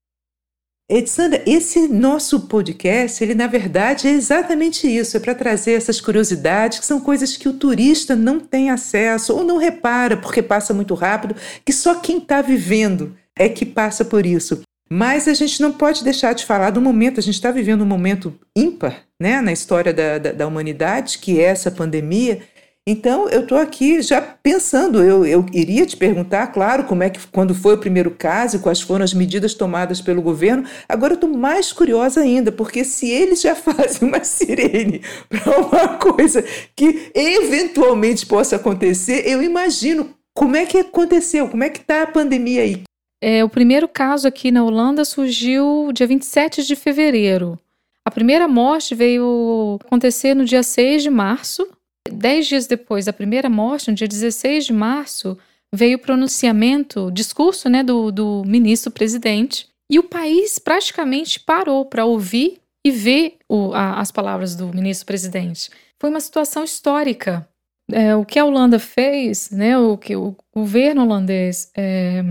Edsandra, 0.88 1.42
esse 1.44 1.88
nosso 1.88 2.42
podcast, 2.42 3.22
ele 3.22 3.34
na 3.34 3.48
verdade 3.48 4.06
é 4.06 4.12
exatamente 4.12 4.86
isso, 4.86 5.16
é 5.16 5.20
para 5.20 5.34
trazer 5.34 5.72
essas 5.72 6.00
curiosidades, 6.00 6.78
que 6.78 6.86
são 6.86 7.00
coisas 7.00 7.36
que 7.36 7.48
o 7.48 7.54
turista 7.54 8.14
não 8.14 8.38
tem 8.38 8.70
acesso 8.70 9.34
ou 9.34 9.42
não 9.42 9.56
repara 9.56 10.16
porque 10.16 10.40
passa 10.40 10.72
muito 10.72 10.94
rápido, 10.94 11.34
que 11.64 11.72
só 11.72 11.96
quem 11.96 12.18
está 12.18 12.40
vivendo 12.40 13.16
é 13.36 13.48
que 13.48 13.66
passa 13.66 14.04
por 14.04 14.24
isso. 14.24 14.62
Mas 14.88 15.26
a 15.26 15.34
gente 15.34 15.60
não 15.60 15.72
pode 15.72 16.04
deixar 16.04 16.32
de 16.32 16.46
falar 16.46 16.70
do 16.70 16.80
momento, 16.80 17.18
a 17.18 17.22
gente 17.22 17.34
está 17.34 17.50
vivendo 17.50 17.82
um 17.82 17.86
momento 17.86 18.38
ímpar 18.54 19.02
né, 19.20 19.40
na 19.40 19.52
história 19.52 19.92
da, 19.92 20.18
da, 20.18 20.30
da 20.30 20.46
humanidade, 20.46 21.18
que 21.18 21.40
é 21.40 21.46
essa 21.46 21.72
pandemia, 21.72 22.42
Então, 22.88 23.28
eu 23.28 23.40
estou 23.40 23.58
aqui 23.58 24.00
já 24.00 24.20
pensando, 24.20 25.02
eu, 25.02 25.26
eu 25.26 25.44
iria 25.52 25.84
te 25.84 25.96
perguntar, 25.96 26.46
claro, 26.46 26.84
como 26.84 27.02
é 27.02 27.10
que 27.10 27.18
quando 27.32 27.52
foi 27.52 27.74
o 27.74 27.78
primeiro 27.78 28.12
caso, 28.12 28.60
quais 28.60 28.80
foram 28.80 29.04
as 29.04 29.12
medidas 29.12 29.54
tomadas 29.54 30.00
pelo 30.00 30.22
governo. 30.22 30.64
Agora 30.88 31.14
eu 31.14 31.16
estou 31.16 31.28
mais 31.28 31.72
curiosa 31.72 32.20
ainda, 32.20 32.52
porque 32.52 32.84
se 32.84 33.10
eles 33.10 33.40
já 33.40 33.56
fazem 33.58 34.08
uma 34.08 34.22
sirene 34.22 35.02
para 35.28 35.58
uma 35.58 35.98
coisa 35.98 36.44
que 36.76 37.10
eventualmente 37.12 38.24
possa 38.24 38.54
acontecer, 38.54 39.28
eu 39.28 39.42
imagino 39.42 40.14
como 40.32 40.54
é 40.54 40.64
que 40.64 40.78
aconteceu, 40.78 41.48
como 41.48 41.64
é 41.64 41.70
que 41.70 41.80
está 41.80 42.02
a 42.02 42.06
pandemia 42.06 42.62
aí. 42.62 42.82
É, 43.20 43.42
o 43.42 43.48
primeiro 43.48 43.88
caso 43.88 44.28
aqui 44.28 44.52
na 44.52 44.62
Holanda 44.62 45.04
surgiu 45.04 45.90
dia 45.92 46.06
27 46.06 46.62
de 46.62 46.76
fevereiro. 46.76 47.58
A 48.04 48.12
primeira 48.12 48.46
morte 48.46 48.94
veio 48.94 49.80
acontecer 49.84 50.34
no 50.34 50.44
dia 50.44 50.62
6 50.62 51.02
de 51.02 51.10
março 51.10 51.66
Dez 52.12 52.46
dias 52.46 52.66
depois 52.66 53.04
da 53.04 53.12
primeira 53.12 53.48
morte, 53.48 53.90
no 53.90 53.96
dia 53.96 54.08
16 54.08 54.66
de 54.66 54.72
março, 54.72 55.36
veio 55.72 55.96
o 55.96 56.00
pronunciamento, 56.00 57.10
discurso 57.10 57.68
né, 57.68 57.82
do, 57.82 58.10
do 58.10 58.42
ministro-presidente, 58.46 59.68
e 59.90 59.98
o 59.98 60.02
país 60.02 60.58
praticamente 60.58 61.40
parou 61.40 61.84
para 61.84 62.04
ouvir 62.04 62.60
e 62.84 62.90
ver 62.90 63.36
o, 63.48 63.72
a, 63.72 64.00
as 64.00 64.10
palavras 64.10 64.54
do 64.54 64.68
ministro-presidente. 64.68 65.70
Foi 65.98 66.10
uma 66.10 66.20
situação 66.20 66.64
histórica. 66.64 67.48
É, 67.90 68.16
o 68.16 68.24
que 68.24 68.38
a 68.38 68.44
Holanda 68.44 68.78
fez, 68.78 69.50
né, 69.50 69.78
o 69.78 69.96
que 69.96 70.16
o 70.16 70.36
governo 70.52 71.02
holandês 71.02 71.70
é, 71.76 72.22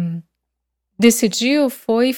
decidiu 1.00 1.70
foi 1.70 2.16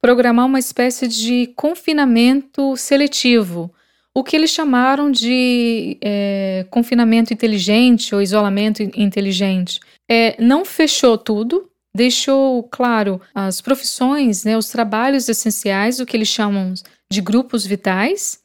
programar 0.00 0.46
uma 0.46 0.58
espécie 0.58 1.08
de 1.08 1.48
confinamento 1.56 2.76
seletivo 2.76 3.72
o 4.16 4.24
que 4.24 4.34
eles 4.34 4.50
chamaram 4.50 5.10
de 5.10 5.98
é, 6.00 6.64
confinamento 6.70 7.34
inteligente 7.34 8.14
ou 8.14 8.22
isolamento 8.22 8.82
inteligente. 8.82 9.78
É, 10.08 10.42
não 10.42 10.64
fechou 10.64 11.18
tudo, 11.18 11.68
deixou 11.94 12.62
claro 12.62 13.20
as 13.34 13.60
profissões, 13.60 14.42
né, 14.42 14.56
os 14.56 14.70
trabalhos 14.70 15.28
essenciais, 15.28 16.00
o 16.00 16.06
que 16.06 16.16
eles 16.16 16.28
chamam 16.28 16.72
de 17.12 17.20
grupos 17.20 17.66
vitais, 17.66 18.40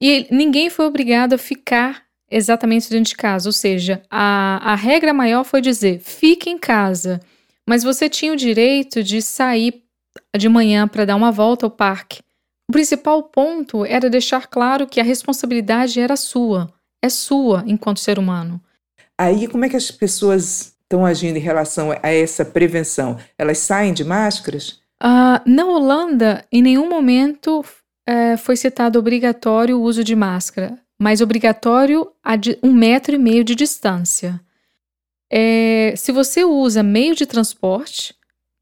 e 0.00 0.28
ninguém 0.30 0.70
foi 0.70 0.86
obrigado 0.86 1.32
a 1.32 1.38
ficar 1.38 2.04
exatamente 2.30 2.88
dentro 2.88 3.10
de 3.10 3.16
casa. 3.16 3.48
Ou 3.48 3.52
seja, 3.52 4.00
a, 4.08 4.60
a 4.62 4.74
regra 4.76 5.12
maior 5.12 5.42
foi 5.42 5.60
dizer: 5.60 5.98
fique 5.98 6.48
em 6.48 6.56
casa, 6.56 7.20
mas 7.68 7.82
você 7.82 8.08
tinha 8.08 8.32
o 8.32 8.36
direito 8.36 9.02
de 9.02 9.20
sair 9.20 9.82
de 10.38 10.48
manhã 10.48 10.86
para 10.86 11.04
dar 11.04 11.16
uma 11.16 11.32
volta 11.32 11.66
ao 11.66 11.70
parque 11.70 12.20
o 12.70 12.72
principal 12.72 13.24
ponto 13.24 13.84
era 13.84 14.08
deixar 14.08 14.46
claro 14.46 14.86
que 14.86 15.00
a 15.00 15.02
responsabilidade 15.02 15.98
era 15.98 16.14
sua, 16.14 16.72
é 17.02 17.08
sua 17.08 17.64
enquanto 17.66 17.98
ser 17.98 18.16
humano. 18.16 18.60
Aí, 19.18 19.48
como 19.48 19.64
é 19.64 19.68
que 19.68 19.76
as 19.76 19.90
pessoas 19.90 20.72
estão 20.82 21.04
agindo 21.04 21.36
em 21.36 21.40
relação 21.40 21.90
a 21.90 22.08
essa 22.10 22.44
prevenção? 22.44 23.18
Elas 23.36 23.58
saem 23.58 23.92
de 23.92 24.04
máscaras? 24.04 24.80
Uh, 25.02 25.42
na 25.44 25.66
Holanda, 25.66 26.46
em 26.52 26.62
nenhum 26.62 26.88
momento 26.88 27.58
uh, 27.58 28.38
foi 28.38 28.56
citado 28.56 29.00
obrigatório 29.00 29.76
o 29.76 29.82
uso 29.82 30.04
de 30.04 30.14
máscara, 30.14 30.78
mas 30.96 31.20
obrigatório 31.20 32.08
a 32.22 32.34
um 32.62 32.72
metro 32.72 33.16
e 33.16 33.18
meio 33.18 33.42
de 33.42 33.56
distância. 33.56 34.40
É, 35.28 35.92
se 35.96 36.12
você 36.12 36.44
usa 36.44 36.84
meio 36.84 37.16
de 37.16 37.26
transporte, 37.26 38.14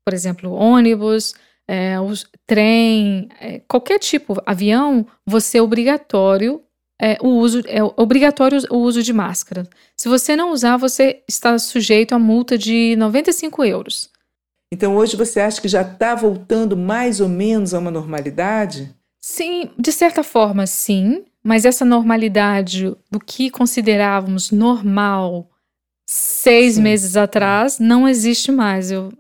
por 0.03 0.15
exemplo, 0.15 0.51
ônibus, 0.51 1.35
é, 1.69 2.01
o 2.01 2.13
trem, 2.47 3.29
é, 3.41 3.61
qualquer 3.69 3.99
tipo, 3.99 4.43
avião, 4.47 5.07
você 5.27 5.59
é 5.59 5.63
obrigatório 5.63 6.63
é, 7.01 7.17
o 7.23 7.29
uso 7.29 7.63
é 7.67 7.81
obrigatório 7.97 8.61
o 8.71 8.79
uso 8.79 9.03
de 9.03 9.13
máscara. 9.13 9.69
Se 9.97 10.09
você 10.09 10.35
não 10.35 10.51
usar, 10.51 10.77
você 10.77 11.23
está 11.29 11.57
sujeito 11.59 12.13
a 12.13 12.19
multa 12.19 12.59
de 12.59 12.97
95 12.97 13.65
euros. 13.65 14.11
Então 14.73 14.97
hoje 14.97 15.17
você 15.17 15.41
acha 15.41 15.61
que 15.61 15.69
já 15.69 15.83
está 15.83 16.15
voltando 16.15 16.77
mais 16.77 17.21
ou 17.21 17.29
menos 17.29 17.73
a 17.73 17.79
uma 17.79 17.91
normalidade? 17.91 18.93
Sim, 19.21 19.71
de 19.79 19.93
certa 19.93 20.23
forma, 20.23 20.67
sim. 20.67 21.25
Mas 21.43 21.65
essa 21.65 21.85
normalidade 21.85 22.95
do 23.11 23.21
que 23.21 23.49
considerávamos 23.49 24.51
normal 24.51 25.49
seis 26.05 26.75
sim. 26.75 26.83
meses 26.83 27.17
atrás 27.17 27.79
não 27.79 28.09
existe 28.09 28.51
mais. 28.51 28.91
Eu, 28.91 29.13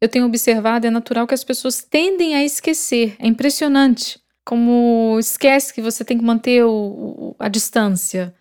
eu 0.00 0.08
tenho 0.08 0.26
observado, 0.26 0.86
é 0.86 0.90
natural 0.90 1.26
que 1.26 1.34
as 1.34 1.44
pessoas 1.44 1.82
tendem 1.82 2.34
a 2.34 2.44
esquecer. 2.44 3.16
É 3.18 3.26
impressionante 3.26 4.20
como 4.44 5.16
esquece 5.18 5.74
que 5.74 5.82
você 5.82 6.04
tem 6.04 6.16
que 6.16 6.24
manter 6.24 6.64
o, 6.64 7.34
a 7.38 7.48
distância. 7.48 8.34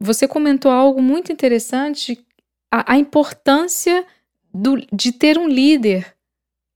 Você 0.00 0.26
comentou 0.26 0.70
algo 0.70 1.00
muito 1.00 1.30
interessante, 1.30 2.18
a, 2.70 2.94
a 2.94 2.98
importância 2.98 4.04
do, 4.52 4.76
de 4.92 5.12
ter 5.12 5.38
um 5.38 5.46
líder. 5.46 6.14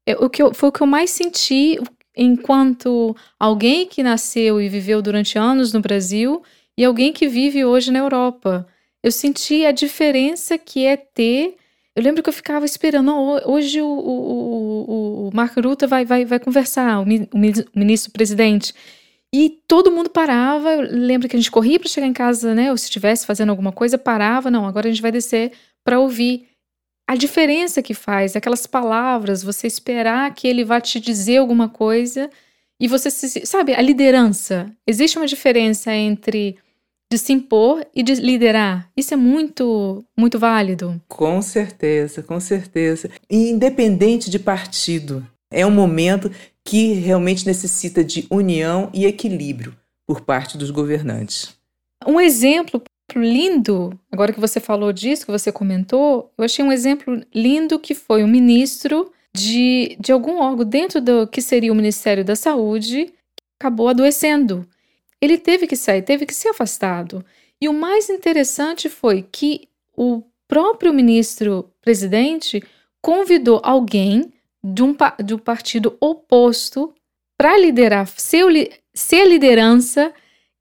É, 0.07 0.15
o 0.17 0.31
que 0.31 0.43
eu, 0.43 0.55
foi 0.55 0.69
o 0.69 0.73
que 0.73 0.83
eu 0.83 0.87
mais 0.87 1.11
senti 1.11 1.79
enquanto 2.17 3.17
alguém 3.39 3.87
que 3.87 4.03
nasceu 4.03 4.61
e 4.61 4.69
viveu 4.69 5.01
durante 5.01 5.39
anos 5.39 5.73
no 5.73 5.81
Brasil 5.81 6.43
e 6.77 6.85
alguém 6.85 7.13
que 7.13 7.29
vive 7.29 7.65
hoje 7.65 7.91
na 7.91 7.99
Europa. 8.01 8.67
Eu 9.03 9.11
senti 9.11 9.65
a 9.65 9.73
diferença 9.73 10.59
que 10.59 10.85
é 10.85 10.97
ter 10.97 11.57
eu 11.99 12.02
lembro 12.05 12.23
que 12.23 12.28
eu 12.28 12.33
ficava 12.33 12.64
esperando, 12.64 13.12
oh, 13.12 13.50
hoje 13.52 13.83
o, 13.83 13.88
o, 13.88 14.85
o, 14.88 15.28
o 15.28 15.31
Marco 15.35 15.61
Ruta 15.61 15.85
vai, 15.85 16.05
vai, 16.05 16.25
vai 16.25 16.38
conversar, 16.38 17.00
o, 17.00 17.05
ministro-presidente. 17.75 18.73
E 19.35 19.59
todo 19.67 19.90
mundo 19.90 20.09
parava. 20.09 20.75
Eu 20.75 20.83
lembro 20.83 21.28
que 21.28 21.35
a 21.35 21.38
gente 21.40 21.50
corria 21.50 21.76
para 21.81 21.88
chegar 21.88 22.07
em 22.07 22.12
casa, 22.12 22.55
né? 22.55 22.71
Ou 22.71 22.76
se 22.76 22.85
estivesse 22.85 23.26
fazendo 23.26 23.50
alguma 23.50 23.73
coisa, 23.73 23.99
parava. 23.99 24.49
Não, 24.49 24.64
agora 24.64 24.87
a 24.87 24.93
gente 24.93 25.02
vai 25.02 25.11
descer 25.11 25.50
para 25.85 25.99
ouvir. 25.99 26.47
A 27.05 27.17
diferença 27.17 27.83
que 27.83 27.95
faz, 27.95 28.37
aquelas 28.37 28.64
palavras, 28.64 29.43
você 29.43 29.67
esperar 29.67 30.33
que 30.35 30.47
ele 30.47 30.64
vá 30.64 30.81
te 30.81 31.00
dizer 31.00 31.38
alguma 31.38 31.69
coisa 31.69 32.31
e 32.81 32.87
você 32.87 33.11
se. 33.11 33.45
Sabe, 33.45 33.75
a 33.75 33.83
liderança. 33.83 34.73
Existe 34.87 35.19
uma 35.19 35.26
diferença 35.26 35.93
entre 35.93 36.57
de 37.11 37.19
se 37.19 37.33
impor 37.33 37.87
e 37.95 38.03
de 38.03 38.15
liderar. 38.15 38.91
Isso 38.97 39.15
é 39.15 39.17
muito, 39.17 40.05
muito 40.17 40.38
válido. 40.38 41.00
Com 41.09 41.41
certeza, 41.41 42.23
com 42.23 42.38
certeza. 42.38 43.11
E 43.31 43.49
independente 43.50 44.31
de 44.31 44.38
partido, 44.38 45.27
é 45.50 45.65
um 45.65 45.71
momento 45.71 46.31
que 46.65 46.93
realmente 46.93 47.47
necessita 47.47 48.05
de 48.05 48.27
união 48.31 48.91
e 48.93 49.07
equilíbrio 49.07 49.75
por 50.07 50.21
parte 50.21 50.59
dos 50.59 50.71
governantes. 50.71 51.57
Um 52.07 52.21
exemplo 52.21 52.83
lindo, 53.17 53.99
agora 54.12 54.33
que 54.33 54.41
você 54.41 54.61
falou 54.61 54.93
disso, 54.93 55.25
que 55.25 55.33
você 55.33 55.50
comentou, 55.50 56.31
eu 56.37 56.45
achei 56.45 56.65
um 56.65 56.71
exemplo 56.71 57.23
lindo 57.35 57.79
que 57.79 57.95
foi 57.95 58.23
um 58.23 58.29
ministro 58.29 59.11
de, 59.35 59.97
de 59.99 60.12
algum 60.12 60.38
órgão 60.38 60.65
dentro 60.65 61.00
do 61.00 61.27
que 61.27 61.41
seria 61.41 61.73
o 61.73 61.77
Ministério 61.77 62.25
da 62.25 62.37
Saúde 62.37 63.07
que 63.07 63.45
acabou 63.59 63.88
adoecendo. 63.88 64.69
Ele 65.21 65.39
teve 65.39 65.67
que 65.67 65.77
sair, 65.77 66.03
teve 66.03 66.27
que 66.27 66.35
ser 66.35 66.49
afastado. 66.49 67.25
E 67.61 67.69
o 67.69 67.73
mais 67.73 68.09
interessante 68.09 68.89
foi 68.89 69.23
que 69.23 69.69
o 69.97 70.23
próprio 70.47 70.93
ministro 70.93 71.71
presidente 71.81 72.63
convidou 73.03 73.61
alguém 73.63 74.33
de 74.63 74.83
um, 74.83 74.95
de 75.25 75.35
um 75.35 75.39
partido 75.39 75.97
oposto 76.01 76.93
para 77.37 77.59
liderar, 77.59 78.07
ser, 78.17 78.81
ser 78.95 79.27
liderança 79.27 80.13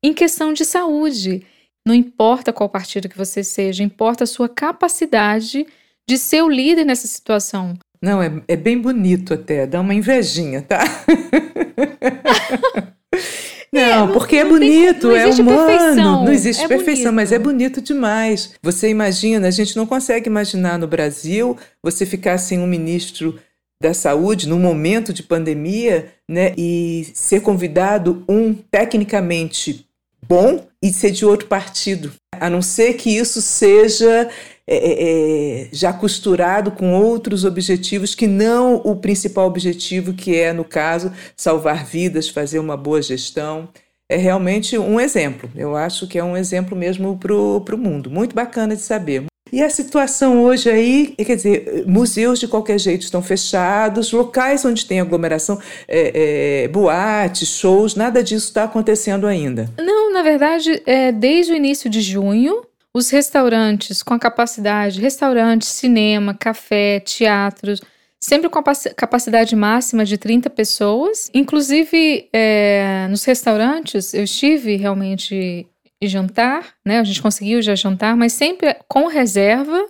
em 0.03 0.13
questão 0.13 0.53
de 0.53 0.65
saúde. 0.65 1.45
Não 1.85 1.93
importa 1.93 2.53
qual 2.53 2.69
partido 2.69 3.09
que 3.09 3.17
você 3.17 3.43
seja, 3.43 3.83
importa 3.83 4.23
a 4.23 4.27
sua 4.27 4.49
capacidade 4.49 5.65
de 6.07 6.17
ser 6.17 6.41
o 6.41 6.49
líder 6.49 6.85
nessa 6.85 7.07
situação. 7.07 7.77
Não, 8.01 8.21
é, 8.21 8.31
é 8.47 8.55
bem 8.55 8.79
bonito 8.79 9.33
até, 9.33 9.65
dá 9.65 9.81
uma 9.81 9.93
invejinha, 9.93 10.61
tá? 10.61 10.83
Não, 13.71 14.11
porque 14.13 14.37
é 14.37 14.45
bonito, 14.45 15.11
é 15.11 15.27
humano. 15.27 15.67
Perfeição. 15.67 16.25
Não 16.25 16.31
existe 16.31 16.63
é 16.63 16.67
perfeição, 16.67 17.03
bonito. 17.05 17.15
mas 17.15 17.31
é 17.31 17.39
bonito 17.39 17.81
demais. 17.81 18.53
Você 18.61 18.89
imagina, 18.89 19.47
a 19.47 19.51
gente 19.51 19.75
não 19.75 19.85
consegue 19.85 20.29
imaginar 20.29 20.79
no 20.79 20.87
Brasil 20.87 21.57
você 21.83 22.05
ficar 22.05 22.37
sem 22.37 22.59
um 22.59 22.67
ministro 22.67 23.37
da 23.81 23.93
saúde 23.93 24.47
no 24.47 24.57
momento 24.57 25.13
de 25.13 25.21
pandemia, 25.21 26.11
né, 26.27 26.53
e 26.57 27.07
ser 27.13 27.41
convidado 27.41 28.23
um 28.27 28.53
tecnicamente 28.53 29.85
bom 30.27 30.65
e 30.81 30.91
ser 30.91 31.11
de 31.11 31.25
outro 31.25 31.47
partido, 31.47 32.11
a 32.33 32.49
não 32.49 32.61
ser 32.61 32.93
que 32.93 33.15
isso 33.15 33.41
seja 33.41 34.29
é, 34.69 34.75
é, 34.75 35.61
é, 35.61 35.67
já 35.71 35.93
costurado 35.93 36.71
com 36.71 36.93
outros 36.93 37.45
objetivos 37.45 38.13
que 38.13 38.27
não 38.27 38.81
o 38.83 38.97
principal 38.97 39.47
objetivo, 39.47 40.13
que 40.13 40.35
é, 40.35 40.51
no 40.51 40.65
caso, 40.65 41.11
salvar 41.37 41.85
vidas, 41.85 42.27
fazer 42.27 42.59
uma 42.59 42.75
boa 42.75 43.01
gestão. 43.01 43.69
É 44.09 44.17
realmente 44.17 44.77
um 44.77 44.99
exemplo. 44.99 45.49
Eu 45.55 45.75
acho 45.75 46.07
que 46.07 46.17
é 46.17 46.23
um 46.23 46.35
exemplo 46.35 46.77
mesmo 46.77 47.17
para 47.17 47.33
o 47.33 47.77
mundo. 47.77 48.09
Muito 48.09 48.35
bacana 48.35 48.75
de 48.75 48.81
saber. 48.81 49.25
E 49.51 49.63
a 49.63 49.69
situação 49.69 50.43
hoje 50.43 50.69
aí, 50.69 51.15
quer 51.17 51.35
dizer, 51.35 51.85
museus 51.87 52.39
de 52.39 52.47
qualquer 52.47 52.77
jeito 52.77 53.03
estão 53.03 53.21
fechados, 53.21 54.11
locais 54.11 54.65
onde 54.65 54.85
tem 54.85 54.99
aglomeração, 54.99 55.59
é, 55.87 56.63
é, 56.63 56.67
boates, 56.67 57.47
shows, 57.47 57.95
nada 57.95 58.21
disso 58.21 58.47
está 58.47 58.65
acontecendo 58.65 59.25
ainda. 59.25 59.69
Não, 59.77 60.11
na 60.11 60.21
verdade, 60.21 60.81
é, 60.85 61.11
desde 61.11 61.53
o 61.53 61.55
início 61.55 61.89
de 61.89 62.01
junho, 62.01 62.61
os 62.97 63.11
restaurantes 63.11 64.01
com 64.01 64.15
a 64.15 64.19
capacidade, 64.19 64.99
restaurantes, 64.99 65.67
cinema, 65.69 66.33
café, 66.33 66.99
teatros, 66.99 67.79
sempre 68.19 68.49
com 68.49 68.57
a 68.57 68.63
capacidade 68.95 69.55
máxima 69.55 70.03
de 70.03 70.17
30 70.17 70.49
pessoas. 70.49 71.29
Inclusive, 71.31 72.27
é, 72.33 73.07
nos 73.09 73.23
restaurantes, 73.23 74.15
eu 74.15 74.23
estive 74.23 74.75
realmente 74.75 75.67
jantar, 76.03 76.73
né? 76.83 76.99
A 76.99 77.03
gente 77.03 77.21
conseguiu 77.21 77.61
já 77.61 77.75
jantar, 77.75 78.15
mas 78.17 78.33
sempre 78.33 78.75
com 78.87 79.05
reserva. 79.05 79.87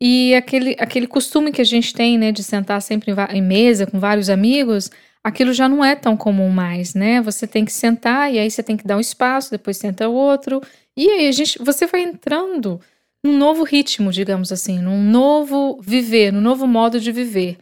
E 0.00 0.34
aquele, 0.34 0.76
aquele 0.78 1.08
costume 1.08 1.50
que 1.50 1.60
a 1.60 1.64
gente 1.64 1.92
tem, 1.92 2.18
né, 2.18 2.30
de 2.30 2.42
sentar 2.42 2.80
sempre 2.82 3.10
em, 3.10 3.36
em 3.36 3.42
mesa 3.42 3.86
com 3.86 3.98
vários 3.98 4.28
amigos, 4.28 4.90
aquilo 5.24 5.54
já 5.54 5.68
não 5.68 5.82
é 5.82 5.96
tão 5.96 6.16
comum 6.16 6.50
mais, 6.50 6.94
né? 6.94 7.22
Você 7.22 7.46
tem 7.46 7.64
que 7.64 7.72
sentar 7.72 8.32
e 8.32 8.38
aí 8.38 8.50
você 8.50 8.62
tem 8.62 8.76
que 8.76 8.86
dar 8.86 8.98
um 8.98 9.00
espaço, 9.00 9.50
depois 9.50 9.78
senta 9.78 10.06
outro. 10.06 10.60
E 10.94 11.08
aí 11.08 11.26
a 11.26 11.32
gente, 11.32 11.58
você 11.58 11.86
vai 11.86 12.02
entrando 12.02 12.78
num 13.24 13.36
novo 13.38 13.64
ritmo, 13.64 14.12
digamos 14.12 14.52
assim, 14.52 14.78
num 14.78 15.02
novo 15.02 15.80
viver, 15.80 16.30
num 16.30 16.42
novo 16.42 16.66
modo 16.66 17.00
de 17.00 17.10
viver. 17.10 17.56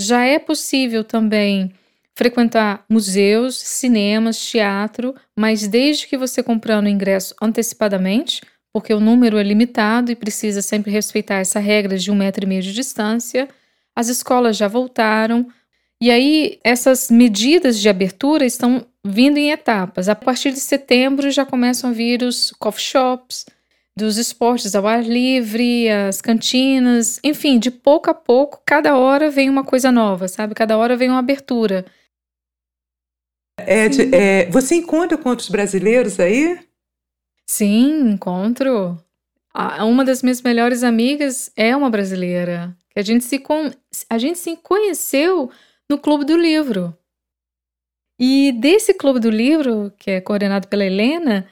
Já 0.00 0.24
é 0.24 0.38
possível 0.38 1.02
também 1.02 1.72
frequentar 2.14 2.84
museus, 2.88 3.58
cinemas, 3.58 4.38
teatro, 4.38 5.14
mas 5.36 5.66
desde 5.66 6.06
que 6.06 6.16
você 6.16 6.42
comprando 6.42 6.86
o 6.86 6.88
ingresso 6.88 7.34
antecipadamente, 7.42 8.42
porque 8.72 8.94
o 8.94 9.00
número 9.00 9.38
é 9.38 9.42
limitado 9.42 10.12
e 10.12 10.16
precisa 10.16 10.62
sempre 10.62 10.92
respeitar 10.92 11.36
essa 11.36 11.58
regra 11.58 11.98
de 11.98 12.10
um 12.10 12.14
metro 12.14 12.44
e 12.44 12.48
meio 12.48 12.62
de 12.62 12.72
distância. 12.72 13.48
As 13.94 14.08
escolas 14.08 14.56
já 14.56 14.68
voltaram, 14.68 15.48
e 16.00 16.10
aí 16.10 16.60
essas 16.62 17.10
medidas 17.10 17.78
de 17.80 17.88
abertura 17.88 18.44
estão 18.44 18.86
vindo 19.04 19.38
em 19.38 19.50
etapas. 19.50 20.08
A 20.08 20.14
partir 20.14 20.52
de 20.52 20.60
setembro 20.60 21.30
já 21.30 21.44
começam 21.44 21.90
a 21.90 21.92
vir 21.92 22.22
os 22.22 22.52
coffee 22.52 22.84
shops, 22.84 23.46
dos 23.98 24.16
esportes 24.16 24.74
ao 24.76 24.86
ar 24.86 25.02
livre, 25.02 25.90
as 25.90 26.22
cantinas, 26.22 27.18
enfim, 27.22 27.58
de 27.58 27.70
pouco 27.70 28.08
a 28.08 28.14
pouco, 28.14 28.62
cada 28.64 28.96
hora 28.96 29.28
vem 29.28 29.50
uma 29.50 29.64
coisa 29.64 29.90
nova, 29.90 30.28
sabe? 30.28 30.54
Cada 30.54 30.78
hora 30.78 30.96
vem 30.96 31.10
uma 31.10 31.18
abertura. 31.18 31.84
Ed, 33.66 34.14
é, 34.14 34.48
você 34.50 34.76
encontra 34.76 35.18
com 35.18 35.28
outros 35.28 35.48
brasileiros 35.48 36.20
aí? 36.20 36.60
Sim, 37.44 38.10
encontro. 38.10 38.96
uma 39.80 40.04
das 40.04 40.22
minhas 40.22 40.40
melhores 40.42 40.84
amigas 40.84 41.50
é 41.56 41.76
uma 41.76 41.90
brasileira. 41.90 42.76
Que 42.90 43.00
a 43.00 43.02
gente 43.02 43.24
se, 43.24 43.42
a 44.08 44.16
gente 44.16 44.38
se 44.38 44.56
conheceu 44.58 45.50
no 45.90 45.98
Clube 45.98 46.24
do 46.24 46.36
Livro. 46.36 46.96
E 48.20 48.52
desse 48.52 48.94
Clube 48.94 49.20
do 49.20 49.30
Livro, 49.30 49.92
que 49.98 50.10
é 50.10 50.20
coordenado 50.20 50.66
pela 50.68 50.84
Helena, 50.84 51.46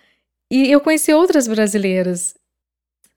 e 0.50 0.71
eu 0.71 0.81
conheci 0.81 1.12
outras 1.12 1.47
brasileiras. 1.47 2.35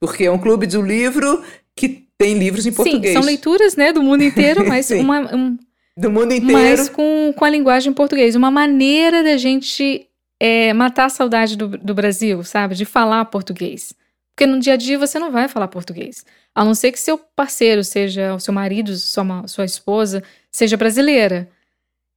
Porque 0.00 0.24
é 0.24 0.30
um 0.30 0.38
clube 0.38 0.66
do 0.66 0.80
livro 0.80 1.44
que 1.76 2.06
tem 2.16 2.38
livros 2.38 2.64
em 2.66 2.72
português. 2.72 3.12
Sim, 3.12 3.20
são 3.20 3.22
leituras 3.22 3.76
né, 3.76 3.92
do 3.92 4.02
mundo 4.02 4.22
inteiro, 4.22 4.64
mas 4.68 4.90
uma, 4.90 5.34
um, 5.34 5.58
do 5.96 6.10
mundo 6.10 6.32
inteiro. 6.32 6.52
Mas 6.52 6.88
com, 6.88 7.32
com 7.36 7.44
a 7.44 7.50
linguagem 7.50 7.92
português. 7.92 8.34
Uma 8.34 8.50
maneira 8.50 9.22
da 9.22 9.36
gente 9.36 10.08
é, 10.38 10.72
matar 10.72 11.06
a 11.06 11.10
saudade 11.10 11.56
do, 11.56 11.68
do 11.68 11.94
Brasil, 11.94 12.42
sabe? 12.44 12.74
De 12.74 12.84
falar 12.84 13.24
português. 13.26 13.92
Porque 14.34 14.50
no 14.50 14.58
dia 14.58 14.74
a 14.74 14.76
dia 14.76 14.98
você 14.98 15.18
não 15.18 15.30
vai 15.30 15.48
falar 15.48 15.68
português. 15.68 16.24
A 16.54 16.64
não 16.64 16.74
ser 16.74 16.92
que 16.92 16.98
seu 16.98 17.18
parceiro, 17.18 17.84
seja 17.84 18.34
o 18.34 18.40
seu 18.40 18.54
marido, 18.54 18.96
sua, 18.96 19.46
sua 19.46 19.64
esposa, 19.64 20.22
seja 20.50 20.76
brasileira. 20.76 21.48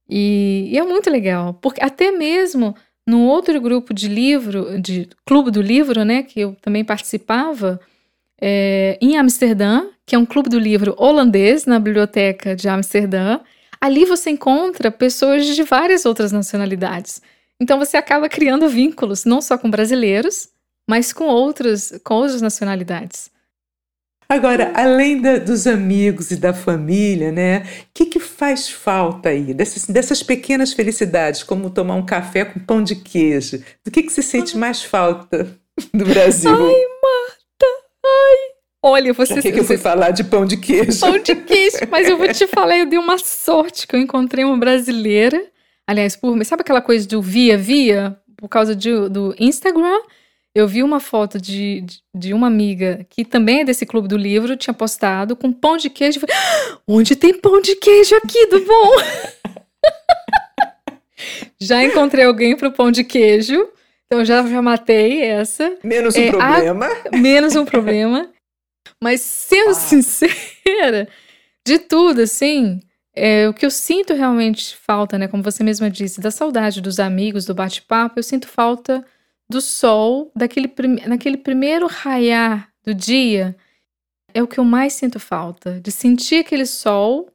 E, 0.08 0.68
e, 0.72 0.78
é 0.78 0.82
muito 0.82 1.08
legal, 1.08 1.54
porque 1.54 1.82
até 1.82 2.10
mesmo 2.10 2.74
no 3.06 3.22
outro 3.26 3.60
grupo 3.60 3.92
de 3.92 4.08
livro, 4.08 4.80
de 4.80 5.08
clube 5.26 5.50
do 5.50 5.62
livro, 5.62 6.04
né, 6.04 6.22
que 6.22 6.40
eu 6.40 6.56
também 6.60 6.84
participava, 6.84 7.80
é, 8.40 8.98
em 9.00 9.16
Amsterdã, 9.16 9.86
que 10.06 10.14
é 10.14 10.18
um 10.18 10.26
clube 10.26 10.48
do 10.48 10.58
livro 10.58 10.94
holandês 10.98 11.66
na 11.66 11.78
biblioteca 11.78 12.54
de 12.54 12.68
Amsterdã, 12.68 13.40
ali 13.80 14.04
você 14.04 14.30
encontra 14.30 14.90
pessoas 14.90 15.46
de 15.46 15.62
várias 15.62 16.04
outras 16.04 16.32
nacionalidades. 16.32 17.20
Então 17.60 17.78
você 17.78 17.96
acaba 17.96 18.28
criando 18.28 18.68
vínculos 18.68 19.24
não 19.24 19.40
só 19.40 19.56
com 19.56 19.70
brasileiros, 19.70 20.48
mas 20.88 21.12
com 21.12 21.24
outros, 21.24 21.92
com 22.04 22.14
outras 22.14 22.42
nacionalidades. 22.42 23.30
Agora, 24.28 24.72
além 24.74 25.20
da, 25.20 25.38
dos 25.38 25.66
amigos 25.66 26.30
e 26.30 26.36
da 26.36 26.54
família, 26.54 27.30
né? 27.30 27.58
O 27.58 27.86
que, 27.92 28.06
que 28.06 28.20
faz 28.20 28.68
falta 28.68 29.28
aí? 29.28 29.52
Dessas, 29.52 29.86
dessas 29.86 30.22
pequenas 30.22 30.72
felicidades, 30.72 31.42
como 31.42 31.70
tomar 31.70 31.94
um 31.94 32.06
café 32.06 32.44
com 32.44 32.58
pão 32.60 32.82
de 32.82 32.96
queijo. 32.96 33.62
Do 33.84 33.90
que, 33.90 34.02
que 34.02 34.12
você 34.12 34.22
sente 34.22 34.56
mais 34.56 34.82
falta 34.82 35.58
do 35.92 36.04
Brasil? 36.04 36.50
Ai, 36.50 36.58
Marta! 36.58 37.66
Ai! 38.04 38.54
Olha, 38.82 39.12
você... 39.12 39.34
Por 39.34 39.42
que, 39.42 39.52
que 39.52 39.60
eu 39.60 39.64
fui 39.64 39.78
falar 39.78 40.10
de 40.10 40.24
pão 40.24 40.44
de 40.44 40.56
queijo? 40.56 41.00
Pão 41.00 41.18
de 41.18 41.34
queijo! 41.34 41.78
Mas 41.90 42.08
eu 42.08 42.16
vou 42.16 42.28
te 42.28 42.46
falar, 42.46 42.78
eu 42.78 42.86
dei 42.86 42.98
uma 42.98 43.18
sorte 43.18 43.86
que 43.86 43.96
eu 43.96 44.00
encontrei 44.00 44.44
uma 44.44 44.56
brasileira. 44.56 45.42
Aliás, 45.86 46.16
por... 46.16 46.42
sabe 46.44 46.62
aquela 46.62 46.82
coisa 46.82 47.06
do 47.06 47.20
via-via? 47.20 48.18
Por 48.36 48.48
causa 48.48 48.74
de, 48.74 49.08
do 49.08 49.34
Instagram 49.38 50.00
eu 50.54 50.68
vi 50.68 50.82
uma 50.82 51.00
foto 51.00 51.40
de, 51.40 51.80
de, 51.80 51.98
de, 52.14 52.34
uma 52.34 52.46
amiga 52.46 53.04
que 53.10 53.24
também 53.24 53.60
é 53.60 53.64
desse 53.64 53.84
clube 53.84 54.06
do 54.06 54.16
livro, 54.16 54.56
tinha 54.56 54.72
postado 54.72 55.34
com 55.34 55.52
pão 55.52 55.76
de 55.76 55.90
queijo. 55.90 56.20
Falei, 56.20 56.36
ah, 56.36 56.78
Onde 56.86 57.16
tem 57.16 57.34
pão 57.34 57.60
de 57.60 57.74
queijo 57.74 58.14
aqui 58.14 58.46
do 58.46 58.64
bom? 58.64 58.90
já 61.60 61.82
encontrei 61.82 62.24
alguém 62.24 62.56
para 62.56 62.68
o 62.68 62.72
pão 62.72 62.92
de 62.92 63.02
queijo. 63.02 63.68
Então 64.06 64.24
já, 64.24 64.46
já 64.46 64.62
matei 64.62 65.22
essa. 65.22 65.76
Menos 65.82 66.14
um 66.14 66.20
é, 66.20 66.30
problema. 66.30 66.86
A, 66.86 67.16
menos 67.16 67.56
um 67.56 67.64
problema. 67.64 68.30
Mas 69.02 69.22
sendo 69.22 69.70
ah. 69.70 69.74
sincera, 69.74 71.08
de 71.66 71.80
tudo, 71.80 72.22
assim, 72.22 72.80
é, 73.12 73.48
o 73.48 73.54
que 73.54 73.66
eu 73.66 73.70
sinto 73.70 74.14
realmente 74.14 74.76
falta, 74.76 75.18
né? 75.18 75.26
Como 75.26 75.42
você 75.42 75.64
mesma 75.64 75.90
disse, 75.90 76.20
da 76.20 76.30
saudade 76.30 76.80
dos 76.80 77.00
amigos, 77.00 77.44
do 77.44 77.54
bate-papo, 77.54 78.20
eu 78.20 78.22
sinto 78.22 78.46
falta 78.46 79.04
do 79.48 79.60
sol, 79.60 80.32
daquele 80.34 80.72
naquele 81.06 81.36
primeiro 81.36 81.86
raiar 81.86 82.70
do 82.84 82.94
dia, 82.94 83.56
é 84.32 84.42
o 84.42 84.48
que 84.48 84.58
eu 84.58 84.64
mais 84.64 84.92
sinto 84.94 85.20
falta. 85.20 85.80
De 85.80 85.92
sentir 85.92 86.40
aquele 86.40 86.66
sol, 86.66 87.30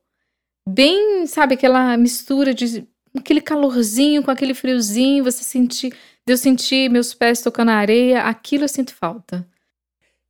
bem, 0.68 1.26
sabe, 1.28 1.56
aquela 1.56 1.96
mistura 1.98 2.54
de 2.54 2.88
aquele 3.18 3.42
calorzinho 3.42 4.24
com 4.24 4.32
aquele 4.32 4.54
friozinho, 4.54 5.24
você 5.24 5.44
sentir, 5.44 5.92
de 6.26 6.34
eu 6.34 6.38
sentir 6.38 6.90
meus 6.90 7.14
pés 7.14 7.42
tocando 7.42 7.70
a 7.70 7.76
areia, 7.76 8.24
aquilo 8.24 8.66
eu 8.66 8.68
sinto 8.68 8.94
falta. 8.94 9.48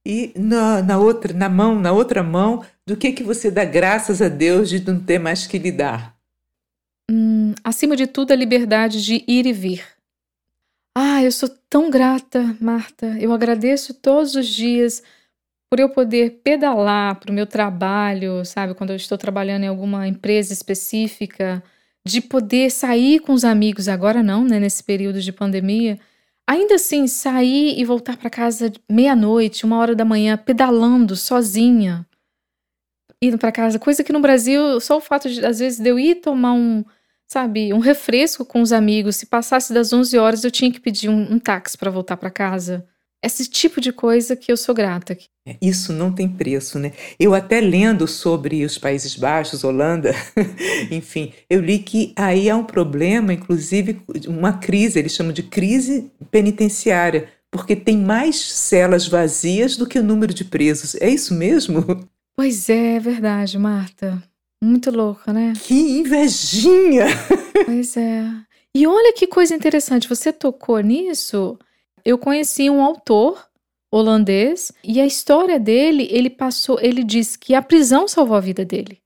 E 0.05 0.31
na, 0.35 0.81
na 0.81 0.97
outra, 0.97 1.33
na 1.33 1.49
mão, 1.49 1.79
na 1.79 1.91
outra 1.91 2.23
mão, 2.23 2.63
do 2.85 2.95
que 2.95 3.11
que 3.11 3.23
você 3.23 3.51
dá 3.51 3.65
graças 3.65 4.21
a 4.21 4.29
Deus 4.29 4.69
de 4.69 4.79
não 4.85 4.99
ter 4.99 5.19
mais 5.19 5.45
que 5.45 5.57
lidar? 5.57 6.15
Hum, 7.11 7.53
acima 7.63 7.95
de 7.95 8.07
tudo, 8.07 8.31
a 8.31 8.35
liberdade 8.35 9.03
de 9.03 9.23
ir 9.27 9.45
e 9.45 9.53
vir. 9.53 9.98
Ah, 11.01 11.23
eu 11.23 11.31
sou 11.31 11.47
tão 11.69 11.89
grata, 11.89 12.57
Marta. 12.59 13.17
Eu 13.21 13.31
agradeço 13.31 13.93
todos 13.93 14.35
os 14.35 14.45
dias 14.47 15.01
por 15.71 15.79
eu 15.79 15.87
poder 15.89 16.41
pedalar 16.43 17.17
para 17.17 17.31
o 17.31 17.33
meu 17.33 17.47
trabalho, 17.47 18.43
sabe? 18.43 18.73
Quando 18.73 18.89
eu 18.89 18.97
estou 18.97 19.17
trabalhando 19.17 19.63
em 19.63 19.67
alguma 19.67 20.09
empresa 20.09 20.51
específica, 20.51 21.63
de 22.05 22.19
poder 22.19 22.69
sair 22.69 23.21
com 23.21 23.31
os 23.31 23.45
amigos, 23.45 23.87
agora 23.87 24.21
não, 24.21 24.43
né? 24.43 24.59
Nesse 24.59 24.83
período 24.83 25.21
de 25.21 25.31
pandemia. 25.31 25.97
Ainda 26.45 26.75
assim, 26.75 27.07
sair 27.07 27.79
e 27.79 27.85
voltar 27.85 28.17
para 28.17 28.29
casa 28.29 28.69
meia-noite, 28.91 29.65
uma 29.65 29.77
hora 29.77 29.95
da 29.95 30.03
manhã, 30.03 30.35
pedalando 30.35 31.15
sozinha, 31.15 32.05
indo 33.21 33.37
para 33.37 33.53
casa. 33.53 33.79
Coisa 33.79 34.03
que 34.03 34.11
no 34.11 34.19
Brasil, 34.19 34.81
só 34.81 34.97
o 34.97 35.01
fato 35.01 35.29
de, 35.29 35.45
às 35.45 35.59
vezes, 35.59 35.79
de 35.79 35.89
eu 35.89 35.97
ir 35.97 36.15
tomar 36.15 36.51
um 36.51 36.83
sabe, 37.29 37.71
um 37.73 37.79
refresco 37.79 38.43
com 38.43 38.61
os 38.61 38.73
amigos. 38.73 39.15
Se 39.15 39.27
passasse 39.27 39.71
das 39.71 39.93
11 39.93 40.17
horas, 40.17 40.43
eu 40.43 40.51
tinha 40.51 40.71
que 40.71 40.79
pedir 40.79 41.09
um, 41.09 41.33
um 41.33 41.39
táxi 41.39 41.77
para 41.77 41.91
voltar 41.91 42.17
para 42.17 42.31
casa. 42.31 42.85
Esse 43.23 43.47
tipo 43.47 43.79
de 43.81 43.91
coisa 43.91 44.35
que 44.35 44.51
eu 44.51 44.57
sou 44.57 44.73
grata. 44.73 45.15
É, 45.45 45.57
isso 45.61 45.91
não 45.91 46.11
tem 46.11 46.27
preço, 46.27 46.79
né? 46.79 46.93
Eu 47.19 47.35
até 47.35 47.59
lendo 47.59 48.07
sobre 48.07 48.63
os 48.63 48.77
Países 48.77 49.15
Baixos, 49.15 49.63
Holanda, 49.63 50.11
enfim, 50.89 51.33
eu 51.49 51.59
li 51.59 51.79
que 51.79 52.13
aí 52.15 52.49
há 52.49 52.55
um 52.55 52.63
problema, 52.63 53.33
inclusive 53.33 54.01
uma 54.27 54.53
crise, 54.53 54.97
eles 54.97 55.13
chamam 55.13 55.33
de 55.33 55.43
crise 55.43 56.09
penitenciária, 56.31 57.27
porque 57.51 57.75
tem 57.75 57.97
mais 57.97 58.39
celas 58.39 59.05
vazias 59.05 59.75
do 59.75 59.85
que 59.85 59.99
o 59.99 60.03
número 60.03 60.33
de 60.33 60.45
presos. 60.45 60.95
É 60.95 61.09
isso 61.09 61.33
mesmo? 61.33 62.07
Pois 62.37 62.69
é, 62.69 62.95
é 62.95 62.99
verdade, 63.01 63.59
Marta. 63.59 64.23
Muito 64.61 64.91
louca, 64.91 65.31
né? 65.31 65.53
Que 65.63 65.73
invejinha! 65.73 67.05
Pois 67.65 67.95
é. 67.95 68.23
E 68.75 68.85
olha 68.85 69.13
que 69.13 69.25
coisa 69.25 69.55
interessante, 69.55 70.07
você 70.07 70.31
tocou 70.31 70.79
nisso. 70.79 71.57
Eu 72.05 72.17
conheci 72.17 72.69
um 72.69 72.81
autor 72.81 73.49
holandês 73.91 74.71
e 74.83 75.01
a 75.01 75.05
história 75.05 75.59
dele, 75.59 76.07
ele 76.11 76.29
passou, 76.29 76.79
ele 76.79 77.03
diz 77.03 77.35
que 77.35 77.55
a 77.55 77.61
prisão 77.61 78.07
salvou 78.07 78.37
a 78.37 78.41
vida 78.41 78.63
dele. 78.63 79.01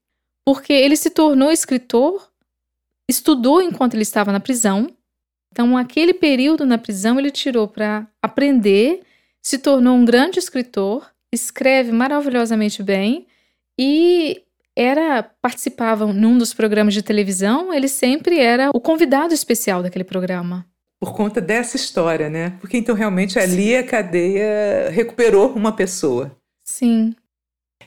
Porque 0.45 0.73
ele 0.73 0.97
se 0.97 1.09
tornou 1.09 1.51
escritor, 1.51 2.29
estudou 3.09 3.61
enquanto 3.61 3.93
ele 3.93 4.03
estava 4.03 4.31
na 4.31 4.39
prisão. 4.39 4.87
Então, 5.51 5.77
aquele 5.77 6.13
período 6.13 6.65
na 6.65 6.77
prisão 6.77 7.17
ele 7.17 7.31
tirou 7.31 7.67
para 7.67 8.07
aprender, 8.21 9.03
se 9.41 9.57
tornou 9.57 9.95
um 9.95 10.03
grande 10.03 10.39
escritor, 10.39 11.09
escreve 11.31 11.91
maravilhosamente 11.91 12.83
bem 12.83 13.27
e 13.79 14.43
era 14.75 15.23
participava 15.41 16.05
num 16.07 16.37
dos 16.37 16.53
programas 16.53 16.93
de 16.93 17.03
televisão, 17.03 17.73
ele 17.73 17.87
sempre 17.87 18.39
era 18.39 18.71
o 18.73 18.79
convidado 18.79 19.33
especial 19.33 19.83
daquele 19.83 20.03
programa. 20.03 20.65
Por 20.99 21.13
conta 21.13 21.41
dessa 21.41 21.75
história, 21.75 22.29
né? 22.29 22.53
Porque 22.61 22.77
então 22.77 22.95
realmente 22.95 23.37
ali 23.37 23.69
Sim. 23.69 23.75
a 23.75 23.83
cadeia 23.83 24.89
recuperou 24.91 25.53
uma 25.53 25.73
pessoa. 25.73 26.35
Sim. 26.63 27.13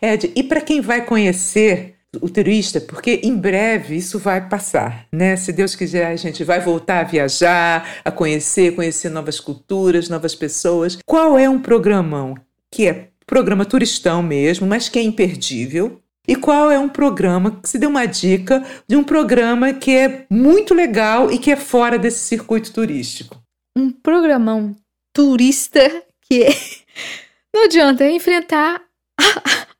Ed, 0.02 0.30
e 0.34 0.42
para 0.42 0.60
quem 0.60 0.80
vai 0.80 1.04
conhecer 1.04 1.96
o 2.20 2.28
turista, 2.28 2.80
porque 2.80 3.20
em 3.22 3.36
breve 3.36 3.96
isso 3.96 4.18
vai 4.18 4.48
passar, 4.48 5.06
né? 5.12 5.36
Se 5.36 5.52
Deus 5.52 5.74
quiser, 5.74 6.06
a 6.06 6.16
gente 6.16 6.44
vai 6.44 6.60
voltar 6.60 7.00
a 7.00 7.04
viajar, 7.04 8.00
a 8.04 8.10
conhecer, 8.10 8.74
conhecer 8.74 9.08
novas 9.10 9.40
culturas, 9.40 10.08
novas 10.08 10.34
pessoas. 10.34 10.98
Qual 11.04 11.38
é 11.38 11.48
um 11.48 11.60
programão 11.60 12.34
que 12.70 12.86
é 12.86 13.08
programa 13.26 13.64
turistão 13.64 14.22
mesmo, 14.22 14.66
mas 14.66 14.88
que 14.88 14.98
é 14.98 15.02
imperdível? 15.02 16.00
E 16.26 16.34
qual 16.34 16.70
é 16.70 16.78
um 16.78 16.88
programa 16.88 17.60
que 17.60 17.68
se 17.68 17.78
dê 17.78 17.86
uma 17.86 18.06
dica 18.06 18.64
de 18.88 18.96
um 18.96 19.04
programa 19.04 19.72
que 19.72 19.90
é 19.92 20.26
muito 20.28 20.74
legal 20.74 21.30
e 21.30 21.38
que 21.38 21.50
é 21.50 21.56
fora 21.56 21.98
desse 21.98 22.18
circuito 22.18 22.72
turístico? 22.72 23.40
Um 23.76 23.90
programão 23.90 24.74
turista 25.14 25.80
que 26.22 26.42
é... 26.42 26.48
não 27.54 27.64
adianta 27.64 28.04
é 28.04 28.10
enfrentar 28.10 28.82
a, 29.18 29.24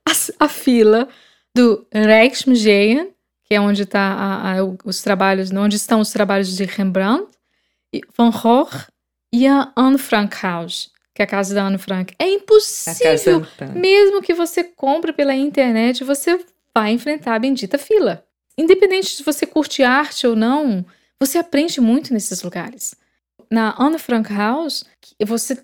a, 0.08 0.44
a 0.46 0.48
fila 0.48 1.08
do 1.54 1.86
Rijksmuseum, 1.92 3.10
que 3.44 3.54
é 3.54 3.60
onde 3.60 3.86
tá 3.86 4.56
os 4.84 5.02
trabalhos, 5.02 5.50
onde 5.50 5.76
estão 5.76 6.00
os 6.00 6.10
trabalhos 6.10 6.54
de 6.54 6.64
Rembrandt, 6.64 7.28
Van 8.16 8.30
Gogh 8.30 8.70
e 9.32 9.46
a 9.46 9.72
Anne 9.76 9.98
Frank 9.98 10.36
House, 10.42 10.90
que 11.16 11.22
é 11.22 11.24
a 11.24 11.26
casa 11.26 11.54
da 11.54 11.64
Anne 11.64 11.78
Frank. 11.78 12.14
É 12.18 12.28
impossível, 12.28 13.46
mesmo 13.74 14.20
que 14.20 14.34
você 14.34 14.62
compre 14.62 15.14
pela 15.14 15.34
internet, 15.34 16.04
você 16.04 16.38
vai 16.74 16.92
enfrentar 16.92 17.34
a 17.34 17.38
bendita 17.38 17.78
fila. 17.78 18.22
Independente 18.58 19.16
se 19.16 19.22
você 19.22 19.46
curte 19.46 19.82
arte 19.82 20.26
ou 20.26 20.36
não, 20.36 20.84
você 21.18 21.38
aprende 21.38 21.80
muito 21.80 22.12
nesses 22.12 22.42
lugares. 22.42 22.94
Na 23.50 23.74
Anne 23.78 23.98
Frank 23.98 24.30
House, 24.30 24.84
você 25.24 25.58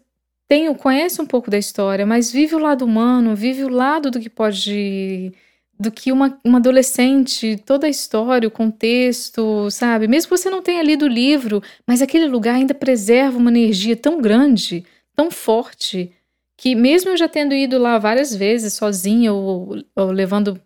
tem, 0.48 0.72
conhece 0.74 1.20
um 1.20 1.26
pouco 1.26 1.50
da 1.50 1.58
história, 1.58 2.06
mas 2.06 2.32
vive 2.32 2.54
o 2.54 2.58
lado 2.58 2.86
humano, 2.86 3.36
vive 3.36 3.62
o 3.62 3.68
lado 3.68 4.10
do 4.10 4.18
que 4.18 4.30
pode 4.30 5.34
do 5.78 5.90
que 5.90 6.12
uma, 6.12 6.38
uma 6.44 6.58
adolescente, 6.58 7.60
toda 7.66 7.86
a 7.86 7.90
história, 7.90 8.46
o 8.46 8.52
contexto, 8.52 9.68
sabe? 9.70 10.06
Mesmo 10.06 10.30
que 10.30 10.38
você 10.38 10.48
não 10.48 10.62
tenha 10.62 10.82
lido 10.82 11.06
o 11.06 11.08
livro, 11.08 11.62
mas 11.86 12.00
aquele 12.00 12.26
lugar 12.26 12.54
ainda 12.54 12.72
preserva 12.72 13.36
uma 13.36 13.50
energia 13.50 13.96
tão 13.96 14.20
grande, 14.20 14.84
tão 15.14 15.30
forte, 15.30 16.12
que 16.56 16.74
mesmo 16.74 17.10
eu 17.10 17.16
já 17.16 17.28
tendo 17.28 17.54
ido 17.54 17.78
lá 17.78 17.98
várias 17.98 18.34
vezes, 18.34 18.74
sozinha 18.74 19.32
ou, 19.32 19.76
ou 19.96 20.10
levando 20.10 20.60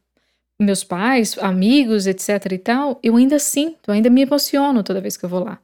meus 0.61 0.83
pais, 0.83 1.37
amigos, 1.39 2.07
etc 2.07 2.53
e 2.53 2.59
tal, 2.59 2.99
eu 3.03 3.17
ainda 3.17 3.39
sinto, 3.39 3.93
ainda 3.93 4.09
me 4.09 4.23
emociono 4.23 4.83
toda 4.83 5.01
vez 5.01 5.17
que 5.17 5.25
eu 5.25 5.29
vou 5.29 5.45
lá. 5.45 5.59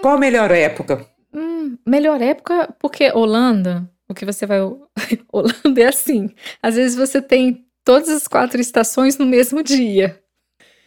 Qual 0.00 0.16
a 0.16 0.18
melhor 0.18 0.50
época? 0.50 1.06
Hum, 1.32 1.76
melhor 1.86 2.20
época, 2.20 2.74
porque 2.78 3.10
Holanda, 3.12 3.88
o 4.08 4.14
que 4.14 4.24
você 4.24 4.46
vai. 4.46 4.58
Holanda 5.32 5.80
é 5.80 5.86
assim. 5.86 6.30
Às 6.62 6.76
vezes 6.76 6.96
você 6.96 7.20
tem 7.20 7.64
todas 7.84 8.08
as 8.08 8.26
quatro 8.26 8.60
estações 8.60 9.18
no 9.18 9.26
mesmo 9.26 9.62
dia. 9.62 10.20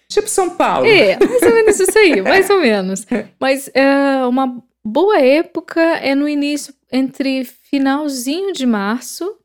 Tipo 0.09 0.27
São 0.27 0.49
Paulo. 0.51 0.85
É, 0.85 1.17
mais 1.17 1.41
ou 1.41 1.53
menos 1.53 1.79
isso 1.79 1.97
aí, 1.97 2.21
mais 2.21 2.49
ou 2.49 2.59
menos. 2.59 3.07
Mas 3.39 3.69
é, 3.73 4.25
uma 4.25 4.61
boa 4.83 5.19
época 5.19 5.79
é 5.79 6.13
no 6.13 6.27
início, 6.27 6.73
entre 6.91 7.45
finalzinho 7.45 8.53
de 8.53 8.65
março, 8.65 9.37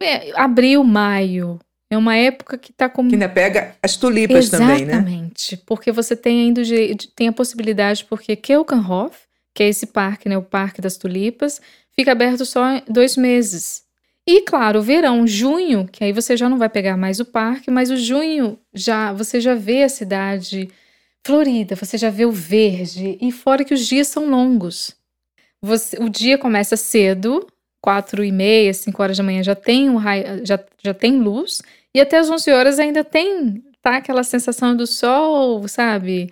é, 0.00 0.32
abril, 0.38 0.82
maio. 0.84 1.58
É 1.90 1.96
uma 1.96 2.14
época 2.16 2.58
que 2.58 2.70
está 2.70 2.88
com. 2.88 3.08
Que 3.08 3.14
ainda 3.14 3.28
pega 3.28 3.74
as 3.82 3.96
tulipas 3.96 4.46
Exatamente, 4.46 4.80
também, 4.80 4.86
né? 4.86 4.92
Exatamente. 4.94 5.56
Porque 5.64 5.90
você 5.90 6.14
tem 6.14 6.48
ainda 6.48 6.62
tem 7.16 7.28
a 7.28 7.32
possibilidade, 7.32 8.04
porque 8.04 8.36
Keukenhof, 8.36 9.16
que 9.54 9.62
é 9.62 9.68
esse 9.68 9.86
parque, 9.86 10.28
né, 10.28 10.36
o 10.36 10.42
Parque 10.42 10.82
das 10.82 10.98
Tulipas, 10.98 11.60
fica 11.92 12.12
aberto 12.12 12.44
só 12.44 12.82
dois 12.86 13.16
meses. 13.16 13.82
E 14.26 14.42
claro, 14.42 14.80
o 14.80 14.82
verão, 14.82 15.26
junho, 15.26 15.88
que 15.90 16.04
aí 16.04 16.12
você 16.12 16.36
já 16.36 16.50
não 16.50 16.58
vai 16.58 16.68
pegar 16.68 16.98
mais 16.98 17.18
o 17.18 17.24
parque, 17.24 17.70
mas 17.70 17.90
o 17.90 17.96
junho 17.96 18.58
já 18.74 19.10
você 19.10 19.40
já 19.40 19.54
vê 19.54 19.84
a 19.84 19.88
cidade 19.88 20.68
florida, 21.24 21.74
você 21.74 21.96
já 21.96 22.10
vê 22.10 22.26
o 22.26 22.30
verde 22.32 23.16
e 23.20 23.32
fora 23.32 23.64
que 23.64 23.72
os 23.72 23.86
dias 23.86 24.08
são 24.08 24.28
longos. 24.28 24.94
Você, 25.62 25.96
o 26.00 26.08
dia 26.08 26.38
começa 26.38 26.76
cedo, 26.76 27.46
quatro 27.80 28.24
e 28.24 28.30
meia, 28.30 28.72
cinco 28.72 29.02
horas 29.02 29.16
da 29.16 29.22
manhã 29.22 29.42
já 29.42 29.54
tem 29.54 29.90
um 29.90 29.96
raio, 29.96 30.44
já, 30.44 30.58
já 30.82 30.94
tem 30.94 31.18
luz 31.18 31.62
e 31.94 32.00
até 32.00 32.18
as 32.18 32.30
11 32.30 32.50
horas 32.52 32.78
ainda 32.78 33.02
tem 33.02 33.62
tá 33.82 33.96
aquela 33.96 34.22
sensação 34.22 34.76
do 34.76 34.86
sol, 34.86 35.66
sabe? 35.68 36.30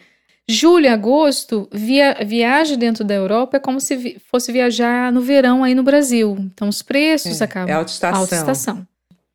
Julho, 0.48 0.92
agosto, 0.92 1.68
via, 1.72 2.18
viagem 2.24 2.78
dentro 2.78 3.02
da 3.02 3.14
Europa 3.14 3.56
é 3.56 3.60
como 3.60 3.80
se 3.80 3.96
vi, 3.96 4.18
fosse 4.30 4.52
viajar 4.52 5.10
no 5.10 5.20
verão 5.20 5.64
aí 5.64 5.74
no 5.74 5.82
Brasil. 5.82 6.36
Então 6.38 6.68
os 6.68 6.82
preços 6.82 7.40
é, 7.40 7.44
acabam. 7.44 7.68
É 7.68 7.72
alta 7.72 7.90
estação. 7.90 8.20
Alta 8.20 8.34
estação. 8.36 8.86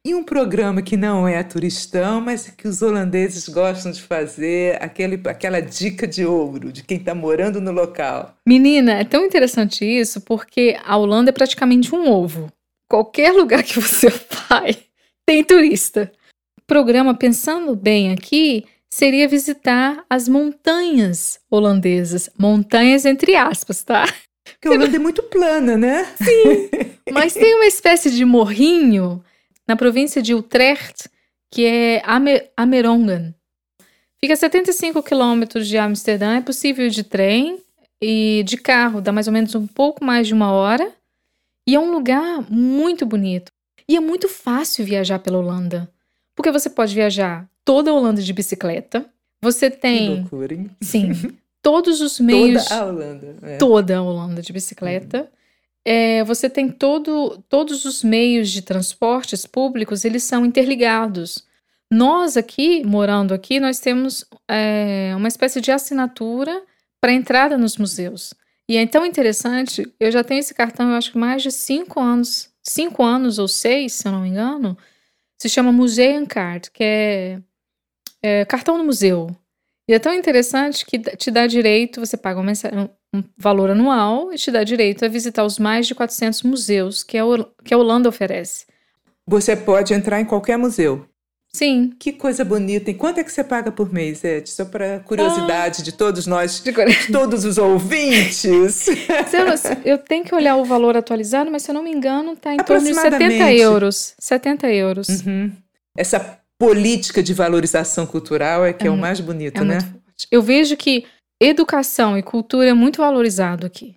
E 0.04 0.16
um 0.16 0.24
programa 0.24 0.82
que 0.82 0.98
não 0.98 1.28
é 1.28 1.44
turistão, 1.44 2.20
mas 2.20 2.50
que 2.50 2.68
os 2.68 2.82
holandeses 2.82 3.48
gostam 3.48 3.92
de 3.92 4.02
fazer, 4.02 4.82
aquele, 4.82 5.22
aquela 5.30 5.60
dica 5.60 6.08
de 6.08 6.26
ouro 6.26 6.72
de 6.74 6.84
quem 6.84 6.98
está 6.98 7.14
morando 7.14 7.62
no 7.62 7.72
local. 7.72 8.36
Menina, 8.48 8.94
é 8.94 9.04
tão 9.04 9.24
interessante 9.24 9.86
isso 9.86 10.20
porque 10.22 10.76
a 10.84 10.98
Holanda 10.98 11.30
é 11.30 11.32
praticamente 11.32 11.94
um 11.94 12.10
ovo. 12.10 12.52
Qualquer 12.90 13.32
lugar 13.32 13.62
que 13.62 13.80
você 13.80 14.08
vai, 14.50 14.76
tem 15.24 15.44
turista. 15.44 16.12
Programa, 16.66 17.14
pensando 17.14 17.76
bem 17.76 18.12
aqui, 18.12 18.66
seria 18.90 19.28
visitar 19.28 20.04
as 20.10 20.28
montanhas 20.28 21.40
holandesas. 21.48 22.28
Montanhas 22.40 23.06
entre 23.06 23.36
aspas, 23.36 23.84
tá? 23.84 24.06
Porque 24.44 24.68
a 24.68 24.72
Holanda 24.72 24.96
é 24.96 25.00
muito 25.00 25.22
plana, 25.22 25.78
né? 25.78 26.08
Sim. 26.18 26.70
Mas 27.14 27.34
tem 27.34 27.54
uma 27.54 27.68
espécie 27.68 28.10
de 28.10 28.26
morrinho 28.26 29.24
na 29.71 29.77
província 29.77 30.21
de 30.21 30.36
Utrecht, 30.36 31.10
que 31.49 31.65
é 31.65 32.01
Amer 32.03 32.51
Amerongen. 32.57 33.34
Fica 34.19 34.34
a 34.34 34.38
75 34.38 35.01
quilômetros 35.01 35.65
de 35.65 35.77
Amsterdã. 35.77 36.36
É 36.36 36.41
possível 36.41 36.88
ir 36.88 36.89
de 36.89 37.03
trem 37.03 37.57
e 38.01 38.43
de 38.45 38.57
carro, 38.57 38.99
dá 38.99 39.13
mais 39.13 39.27
ou 39.27 39.34
menos 39.34 39.55
um 39.55 39.65
pouco 39.65 40.03
mais 40.03 40.27
de 40.27 40.34
uma 40.34 40.51
hora. 40.51 40.91
E 41.65 41.73
é 41.73 41.79
um 41.79 41.89
lugar 41.89 42.45
muito 42.51 43.05
bonito. 43.05 43.49
E 43.88 43.95
é 43.95 44.01
muito 44.01 44.27
fácil 44.27 44.84
viajar 44.84 45.19
pela 45.19 45.38
Holanda. 45.38 45.89
Porque 46.36 46.51
você 46.51 46.69
pode 46.69 46.93
viajar 46.93 47.49
toda 47.63 47.91
a 47.91 47.93
Holanda 47.93 48.21
de 48.21 48.34
bicicleta. 48.34 49.05
Você 49.41 49.71
tem. 49.71 50.15
Que 50.15 50.21
loucura, 50.21 50.53
hein? 50.53 50.69
Sim. 50.81 51.13
Todos 51.63 52.01
os 52.01 52.19
meios. 52.19 52.65
Toda 52.65 52.81
a 52.81 52.86
Holanda. 52.88 53.36
É. 53.41 53.57
Toda 53.57 53.97
a 53.97 54.01
Holanda 54.01 54.41
de 54.41 54.51
bicicleta. 54.51 55.19
Uhum. 55.19 55.27
É, 55.86 56.24
você 56.24 56.50
tem 56.50 56.70
todo, 56.70 57.44
todos 57.50 57.86
os 57.86 58.04
meios 58.04 58.50
de 58.50 58.62
transportes 58.62 59.46
públicos, 59.46 60.06
eles 60.06 60.24
são 60.24 60.46
interligados. 60.46 61.46
Nós 61.91 62.38
aqui, 62.38 62.86
morando 62.86 63.34
aqui, 63.34 63.60
nós 63.60 63.80
temos 63.80 64.26
é, 64.48 65.13
uma 65.15 65.28
espécie 65.28 65.60
de 65.60 65.72
assinatura 65.72 66.63
para 67.02 67.12
entrada 67.12 67.58
nos 67.58 67.78
museus. 67.78 68.34
E 68.70 68.78
é 68.78 68.86
tão 68.88 69.06
interessante, 69.06 69.91
eu 70.00 70.12
já 70.12 70.24
tenho 70.24 70.39
esse 70.39 70.54
cartão, 70.54 70.91
eu 70.91 70.96
acho 70.96 71.12
que 71.12 71.17
mais 71.17 71.44
de 71.44 71.52
cinco 71.52 72.00
anos, 72.00 72.50
cinco 72.63 73.04
anos 73.04 73.39
ou 73.39 73.48
seis, 73.48 73.94
se 73.94 74.08
eu 74.08 74.12
não 74.12 74.22
me 74.22 74.30
engano, 74.30 74.78
se 75.38 75.50
chama 75.50 75.72
Museum 75.72 76.26
Card, 76.26 76.72
que 76.72 76.84
é, 76.84 77.41
é, 78.22 78.46
cartão 78.46 78.78
do 78.78 78.84
museu. 78.84 79.36
E 79.91 79.93
é 79.93 79.99
tão 79.99 80.13
interessante 80.13 80.86
que 80.86 80.97
te 80.97 81.30
dá 81.30 81.45
direito, 81.45 81.99
você 81.99 82.15
paga 82.15 82.39
um, 82.39 82.47
um, 83.13 83.23
valor 83.38 83.71
anual 83.71 84.32
e 84.32 84.38
te 84.38 84.49
dá 84.49 84.63
direito 84.63 85.04
a 85.04 85.10
visitar 85.10 85.43
os 85.43 85.60
mais 85.60 85.86
de 85.86 85.93
400 85.93 86.43
museus 86.43 87.04
que 87.04 87.17
a, 87.17 87.23
que 87.62 87.73
a 87.73 87.77
Holanda 87.77 88.08
oferece. 88.08 88.65
Você 89.27 89.54
pode 89.54 89.93
entrar 89.93 90.21
em 90.21 90.23
qualquer 90.23 90.58
museu. 90.58 91.06
Sim. 91.51 91.91
Que 91.99 92.13
coisa 92.13 92.45
bonita. 92.45 92.89
E 92.89 92.93
quanto 92.93 93.19
é 93.19 93.23
que 93.25 93.34
você 93.34 93.43
paga 93.43 93.69
por 93.69 93.91
mês, 93.91 94.23
Ed? 94.23 94.49
Só 94.49 94.63
para 94.63 95.01
curiosidade 95.01 95.82
ah, 95.82 95.84
de 95.84 95.91
todos 95.91 96.25
nós, 96.25 96.63
de, 96.63 96.71
de 96.71 97.12
todos 97.12 97.43
os 97.43 97.58
ouvintes. 97.58 98.88
eu, 98.88 99.73
eu, 99.84 99.97
tenho 99.97 100.23
que 100.23 100.34
olhar 100.34 100.56
o 100.56 100.63
valor 100.63 100.95
atualizado, 100.95 101.51
mas 101.51 101.63
se 101.63 101.71
eu 101.71 101.75
não 101.75 101.84
me 101.84 101.91
engano, 101.91 102.32
está 102.32 102.54
em 102.54 102.58
torno 102.60 102.88
de 102.88 102.93
70 102.93 103.51
euros. 103.56 104.13
70 104.17 104.71
euros. 104.71 105.10
Uhum. 105.10 105.51
Essa 105.97 106.40
política 106.62 107.24
de 107.24 107.34
valorização 107.34 108.06
cultural 108.06 108.63
é 108.63 108.71
que 108.71 108.84
é, 108.84 108.88
é 108.88 108.91
o 108.91 108.95
mais 108.95 109.19
bonito, 109.19 109.63
é 109.63 109.65
né? 109.65 109.80
Eu 110.30 110.43
vejo 110.43 110.78
que 110.78 111.06
educação 111.39 112.15
e 112.15 112.21
cultura 112.21 112.69
é 112.69 112.74
muito 112.74 112.97
valorizado 112.97 113.65
aqui. 113.65 113.95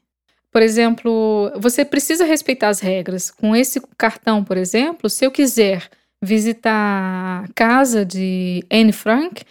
Por 0.51 0.63
exemplo, 0.63 1.53
você 1.59 1.85
precisa 1.85 2.25
respeitar 2.25 2.69
as 2.69 2.81
regras. 2.81 3.31
Com 3.31 3.55
esse 3.55 3.83
cartão, 3.99 4.43
por 4.43 4.57
exemplo, 4.57 5.11
se 5.11 5.27
eu 5.27 5.31
quiser 5.31 5.91
visitar 6.23 7.45
a 7.45 7.49
casa 7.55 8.03
de 8.03 8.65
Anne 8.73 8.93
Frank, 8.93 9.43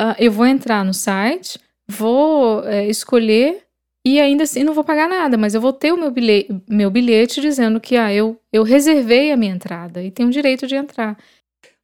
uh, 0.00 0.14
eu 0.18 0.32
vou 0.32 0.46
entrar 0.46 0.82
no 0.86 0.94
site, 0.94 1.60
vou 1.86 2.64
é, 2.64 2.86
escolher 2.86 3.62
e 4.06 4.18
ainda 4.18 4.44
assim 4.44 4.64
não 4.64 4.72
vou 4.72 4.84
pagar 4.84 5.06
nada, 5.06 5.36
mas 5.36 5.54
eu 5.54 5.60
vou 5.60 5.72
ter 5.72 5.92
o 5.92 5.98
meu 5.98 6.10
bilhete, 6.10 6.62
meu 6.66 6.90
bilhete 6.90 7.42
dizendo 7.42 7.78
que 7.78 7.94
ah, 7.94 8.10
eu, 8.10 8.40
eu 8.50 8.62
reservei 8.62 9.32
a 9.32 9.36
minha 9.36 9.52
entrada 9.52 10.02
e 10.02 10.10
tenho 10.10 10.30
o 10.30 10.32
direito 10.32 10.66
de 10.66 10.76
entrar. 10.76 11.18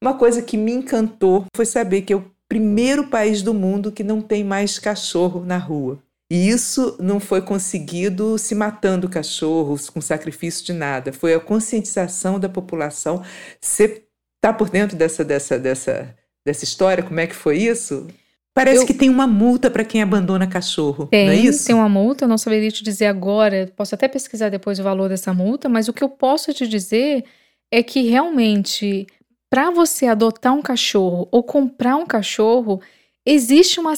Uma 0.05 0.19
coisa 0.19 0.43
que 0.43 0.59
me 0.59 0.71
encantou 0.71 1.47
foi 1.57 1.65
saber 1.65 2.03
que 2.03 2.13
é 2.13 2.17
o 2.17 2.31
primeiro 2.47 3.07
país 3.07 3.41
do 3.41 3.55
mundo 3.55 3.91
que 3.91 4.05
não 4.05 4.21
tem 4.21 4.45
mais 4.45 4.79
cachorro 4.79 5.43
na 5.47 5.57
rua. 5.57 5.99
E 6.31 6.47
isso 6.47 6.95
não 7.01 7.19
foi 7.19 7.41
conseguido 7.41 8.37
se 8.37 8.55
matando 8.55 9.09
cachorros, 9.09 9.89
com 9.89 10.03
sacrifício 10.03 10.63
de 10.63 10.75
nada. 10.75 11.11
Foi 11.11 11.33
a 11.33 11.41
conscientização 11.41 12.39
da 12.39 12.51
população. 12.51 13.23
Você 13.59 14.05
está 14.37 14.53
por 14.53 14.69
dentro 14.69 14.95
dessa, 14.95 15.25
dessa, 15.25 15.59
dessa, 15.59 16.15
dessa 16.47 16.65
história? 16.65 17.03
Como 17.03 17.21
é 17.21 17.27
que 17.27 17.35
foi 17.35 17.57
isso? 17.57 18.07
Parece 18.55 18.83
eu... 18.83 18.87
que 18.87 18.93
tem 18.93 19.09
uma 19.09 19.27
multa 19.27 19.71
para 19.71 19.87
quem 19.87 20.03
abandona 20.03 20.47
cachorro, 20.47 21.07
tem, 21.07 21.29
não 21.29 21.33
é 21.33 21.37
isso? 21.37 21.65
Tem 21.67 21.75
uma 21.75 21.89
multa, 21.89 22.27
eu 22.27 22.29
não 22.29 22.37
saberia 22.37 22.71
te 22.71 22.85
dizer 22.85 23.07
agora, 23.07 23.73
posso 23.75 23.95
até 23.95 24.07
pesquisar 24.07 24.51
depois 24.51 24.79
o 24.79 24.83
valor 24.83 25.09
dessa 25.09 25.33
multa, 25.33 25.67
mas 25.67 25.89
o 25.89 25.95
que 25.95 26.05
eu 26.05 26.11
posso 26.11 26.53
te 26.53 26.69
dizer 26.69 27.25
é 27.73 27.83
que 27.83 28.03
realmente, 28.03 29.07
para 29.55 29.71
você 29.71 30.07
adotar 30.07 30.53
um 30.53 30.61
cachorro 30.61 31.29
ou 31.31 31.41
comprar 31.41 31.95
um 31.95 32.05
cachorro, 32.05 32.83
existe 33.25 33.79
uma, 33.79 33.95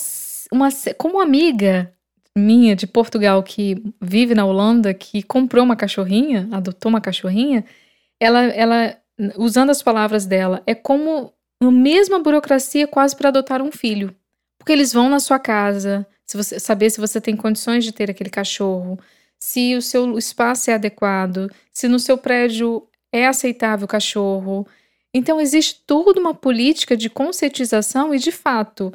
uma. 0.53 0.69
Como 0.99 1.19
amiga 1.19 1.90
minha 2.37 2.77
de 2.77 2.87
Portugal 2.87 3.42
que 3.42 3.83
vive 3.99 4.35
na 4.35 4.45
Holanda, 4.45 4.92
que 4.92 5.23
comprou 5.23 5.64
uma 5.64 5.75
cachorrinha, 5.75 6.47
adotou 6.53 6.90
uma 6.90 7.01
cachorrinha, 7.01 7.64
ela, 8.21 8.45
ela 8.49 8.99
usando 9.38 9.71
as 9.71 9.81
palavras 9.81 10.27
dela, 10.27 10.62
é 10.66 10.75
como 10.75 11.33
a 11.62 11.71
mesma 11.71 12.19
burocracia 12.19 12.87
quase 12.87 13.16
para 13.16 13.31
adotar 13.31 13.62
um 13.62 13.73
filho. 13.73 14.14
Porque 14.59 14.73
eles 14.73 14.92
vão 14.92 15.09
na 15.09 15.19
sua 15.19 15.38
casa, 15.38 16.07
se 16.27 16.37
você, 16.37 16.61
saber 16.61 16.90
se 16.90 17.01
você 17.01 17.19
tem 17.19 17.35
condições 17.35 17.83
de 17.83 17.92
ter 17.92 18.11
aquele 18.11 18.29
cachorro, 18.29 19.01
se 19.40 19.75
o 19.75 19.81
seu 19.81 20.19
espaço 20.19 20.71
é 20.71 20.75
adequado, 20.75 21.51
se 21.73 21.88
no 21.88 21.99
seu 21.99 22.19
prédio 22.19 22.87
é 23.11 23.27
aceitável 23.27 23.87
o 23.87 23.88
cachorro. 23.88 24.66
Então, 25.16 25.40
existe 25.40 25.83
toda 25.87 26.20
uma 26.20 26.35
política 26.35 26.94
de 26.94 27.09
conscientização 27.09 28.14
e, 28.14 28.18
de 28.18 28.31
fato, 28.31 28.92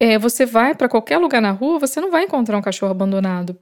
é, 0.00 0.18
você 0.18 0.44
vai 0.44 0.74
para 0.74 0.88
qualquer 0.88 1.18
lugar 1.18 1.40
na 1.40 1.52
rua, 1.52 1.78
você 1.78 2.00
não 2.00 2.10
vai 2.10 2.24
encontrar 2.24 2.58
um 2.58 2.62
cachorro 2.62 2.90
abandonado. 2.90 3.56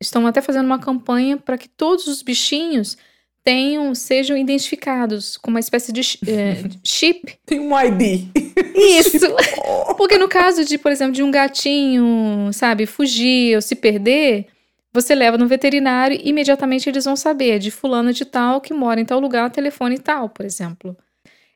Estão 0.00 0.24
até 0.24 0.40
fazendo 0.40 0.66
uma 0.66 0.78
campanha 0.78 1.36
para 1.36 1.58
que 1.58 1.68
todos 1.68 2.06
os 2.06 2.22
bichinhos 2.22 2.96
tenham, 3.42 3.92
sejam 3.92 4.36
identificados 4.36 5.36
com 5.36 5.50
uma 5.50 5.58
espécie 5.58 5.92
de 5.92 6.00
é, 6.28 6.62
chip. 6.86 7.36
Tem 7.44 7.58
um 7.58 7.76
ID. 7.76 8.28
Isso. 8.76 9.26
Porque 9.98 10.18
no 10.18 10.28
caso 10.28 10.64
de, 10.64 10.78
por 10.78 10.92
exemplo, 10.92 11.12
de 11.12 11.24
um 11.24 11.30
gatinho, 11.32 12.52
sabe, 12.52 12.86
fugir 12.86 13.56
ou 13.56 13.62
se 13.62 13.74
perder, 13.74 14.46
você 14.92 15.12
leva 15.12 15.36
no 15.36 15.48
veterinário 15.48 16.16
e 16.16 16.28
imediatamente 16.28 16.88
eles 16.88 17.04
vão 17.04 17.16
saber 17.16 17.58
de 17.58 17.72
fulano 17.72 18.12
de 18.12 18.24
tal 18.24 18.60
que 18.60 18.72
mora 18.72 19.00
em 19.00 19.04
tal 19.04 19.18
lugar, 19.18 19.50
telefone 19.50 19.98
tal, 19.98 20.28
por 20.28 20.46
exemplo. 20.46 20.96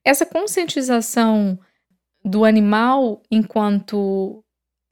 Essa 0.04 0.24
conscientização 0.24 1.58
do 2.24 2.44
animal 2.44 3.22
enquanto 3.30 4.42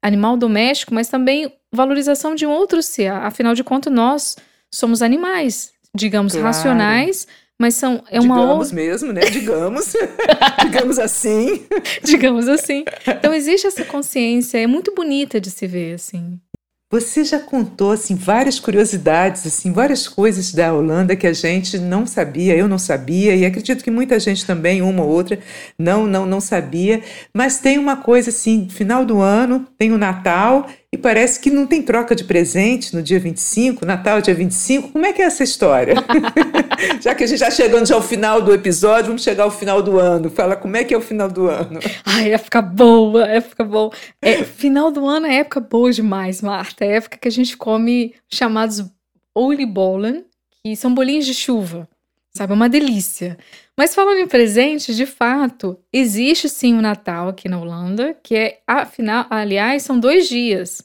animal 0.02 0.36
doméstico, 0.36 0.94
mas 0.94 1.08
também 1.08 1.52
valorização 1.72 2.34
de 2.34 2.46
um 2.46 2.50
outro 2.50 2.82
ser. 2.82 3.10
Afinal 3.10 3.54
de 3.54 3.64
contas, 3.64 3.92
nós 3.92 4.36
somos 4.72 5.02
animais, 5.02 5.72
digamos, 5.94 6.32
claro. 6.32 6.46
racionais, 6.46 7.26
mas 7.60 7.74
são 7.74 8.02
é 8.10 8.20
uma 8.20 8.40
digamos 8.40 8.72
mesmo, 8.72 9.12
né? 9.12 9.22
Digamos, 9.22 9.92
digamos 10.62 10.98
assim, 10.98 11.66
digamos 12.04 12.48
assim. 12.48 12.84
Então 13.06 13.34
existe 13.34 13.66
essa 13.66 13.84
consciência, 13.84 14.58
é 14.58 14.66
muito 14.66 14.94
bonita 14.94 15.40
de 15.40 15.50
se 15.50 15.66
ver 15.66 15.94
assim. 15.94 16.40
Você 16.90 17.22
já 17.22 17.38
contou 17.38 17.92
assim 17.92 18.14
várias 18.14 18.58
curiosidades, 18.58 19.46
assim 19.46 19.74
várias 19.74 20.08
coisas 20.08 20.54
da 20.54 20.72
Holanda 20.72 21.14
que 21.14 21.26
a 21.26 21.34
gente 21.34 21.78
não 21.78 22.06
sabia, 22.06 22.56
eu 22.56 22.66
não 22.66 22.78
sabia 22.78 23.36
e 23.36 23.44
acredito 23.44 23.84
que 23.84 23.90
muita 23.90 24.18
gente 24.18 24.46
também, 24.46 24.80
uma 24.80 25.02
ou 25.02 25.10
outra, 25.10 25.38
não 25.78 26.06
não 26.06 26.24
não 26.24 26.40
sabia. 26.40 27.02
Mas 27.34 27.58
tem 27.58 27.76
uma 27.76 27.96
coisa 27.98 28.30
assim, 28.30 28.70
final 28.70 29.04
do 29.04 29.20
ano 29.20 29.66
tem 29.76 29.92
o 29.92 29.98
Natal 29.98 30.66
e 30.90 30.96
parece 30.96 31.38
que 31.38 31.50
não 31.50 31.66
tem 31.66 31.82
troca 31.82 32.14
de 32.14 32.24
presente 32.24 32.96
no 32.96 33.02
dia 33.02 33.20
25, 33.20 33.84
Natal 33.84 34.22
dia 34.22 34.34
25. 34.34 34.88
Como 34.88 35.04
é 35.04 35.12
que 35.12 35.20
é 35.20 35.26
essa 35.26 35.44
história? 35.44 35.94
já 37.02 37.14
que 37.14 37.24
a 37.24 37.26
gente 37.26 37.38
já 37.38 37.50
chegando 37.50 37.86
já 37.86 37.94
ao 37.94 38.02
final 38.02 38.40
do 38.40 38.54
episódio, 38.54 39.08
vamos 39.08 39.22
chegar 39.22 39.44
ao 39.44 39.50
final 39.50 39.82
do 39.82 39.98
ano. 39.98 40.30
Fala 40.30 40.56
como 40.56 40.78
é 40.78 40.84
que 40.84 40.94
é 40.94 40.96
o 40.96 41.02
final 41.02 41.28
do 41.28 41.46
ano. 41.46 41.78
Ai, 42.06 42.32
época 42.32 42.62
boa, 42.62 43.26
época 43.26 43.64
boa. 43.64 43.92
É, 44.22 44.42
final 44.44 44.90
do 44.90 45.06
ano 45.06 45.26
é 45.26 45.40
época 45.40 45.60
boa 45.60 45.92
demais, 45.92 46.40
Marta. 46.40 46.86
É 46.86 46.96
época 46.96 47.18
que 47.18 47.28
a 47.28 47.32
gente 47.32 47.54
come 47.54 48.14
chamados 48.32 48.82
oliebollen, 49.34 50.24
que 50.64 50.74
são 50.74 50.94
bolinhos 50.94 51.26
de 51.26 51.34
chuva. 51.34 51.86
Sabe, 52.34 52.52
é 52.52 52.56
uma 52.56 52.68
delícia. 52.68 53.36
Mas 53.78 53.94
falando 53.94 54.18
em 54.18 54.26
presentes, 54.26 54.96
de 54.96 55.06
fato, 55.06 55.78
existe 55.92 56.48
sim 56.48 56.74
o 56.74 56.82
Natal 56.82 57.28
aqui 57.28 57.48
na 57.48 57.60
Holanda, 57.60 58.12
que 58.24 58.34
é, 58.34 58.60
afinal, 58.66 59.24
aliás, 59.30 59.84
são 59.84 60.00
dois 60.00 60.28
dias. 60.28 60.82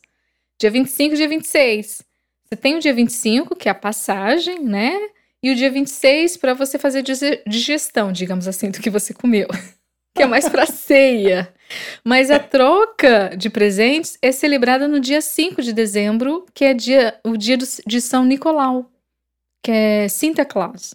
Dia 0.60 0.70
25 0.70 1.16
e 1.16 1.18
dia 1.18 1.28
26. 1.28 2.04
Você 2.46 2.56
tem 2.56 2.76
o 2.76 2.80
dia 2.80 2.94
25, 2.94 3.56
que 3.56 3.68
é 3.68 3.72
a 3.72 3.76
passagem, 3.76 4.60
né? 4.60 4.96
E 5.42 5.52
o 5.52 5.56
dia 5.56 5.72
26 5.72 6.38
para 6.38 6.54
você 6.54 6.78
fazer 6.78 7.04
digestão, 7.48 8.12
digamos 8.12 8.48
assim, 8.48 8.70
do 8.70 8.80
que 8.80 8.92
você 8.92 9.12
comeu. 9.12 9.48
que 10.14 10.22
é 10.22 10.28
mais 10.28 10.48
para 10.48 10.68
ceia. 10.68 11.52
Mas 12.06 12.30
a 12.30 12.38
troca 12.38 13.36
de 13.36 13.50
presentes 13.50 14.20
é 14.22 14.32
celebrada 14.32 14.88
no 14.88 15.00
dia 15.00 15.20
5 15.20 15.64
de 15.64 15.74
dezembro, 15.74 16.46
que 16.54 16.64
é 16.64 16.76
dia, 16.76 17.20
o 17.24 17.36
dia 17.38 17.58
do, 17.58 17.66
de 17.88 18.00
São 18.00 18.24
Nicolau, 18.24 18.92
que 19.64 19.72
é 19.72 20.08
Santa 20.08 20.46
Claus 20.46 20.94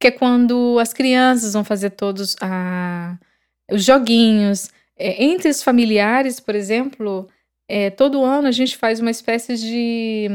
que 0.00 0.08
é 0.08 0.10
quando 0.10 0.78
as 0.80 0.92
crianças 0.92 1.52
vão 1.52 1.62
fazer 1.62 1.90
todos 1.90 2.34
a, 2.40 3.18
os 3.70 3.84
joguinhos. 3.84 4.70
É, 4.98 5.22
entre 5.24 5.48
os 5.48 5.62
familiares, 5.62 6.40
por 6.40 6.54
exemplo, 6.54 7.28
é, 7.68 7.90
todo 7.90 8.24
ano 8.24 8.48
a 8.48 8.52
gente 8.52 8.76
faz 8.76 8.98
uma 9.00 9.10
espécie 9.10 9.56
de. 9.56 10.28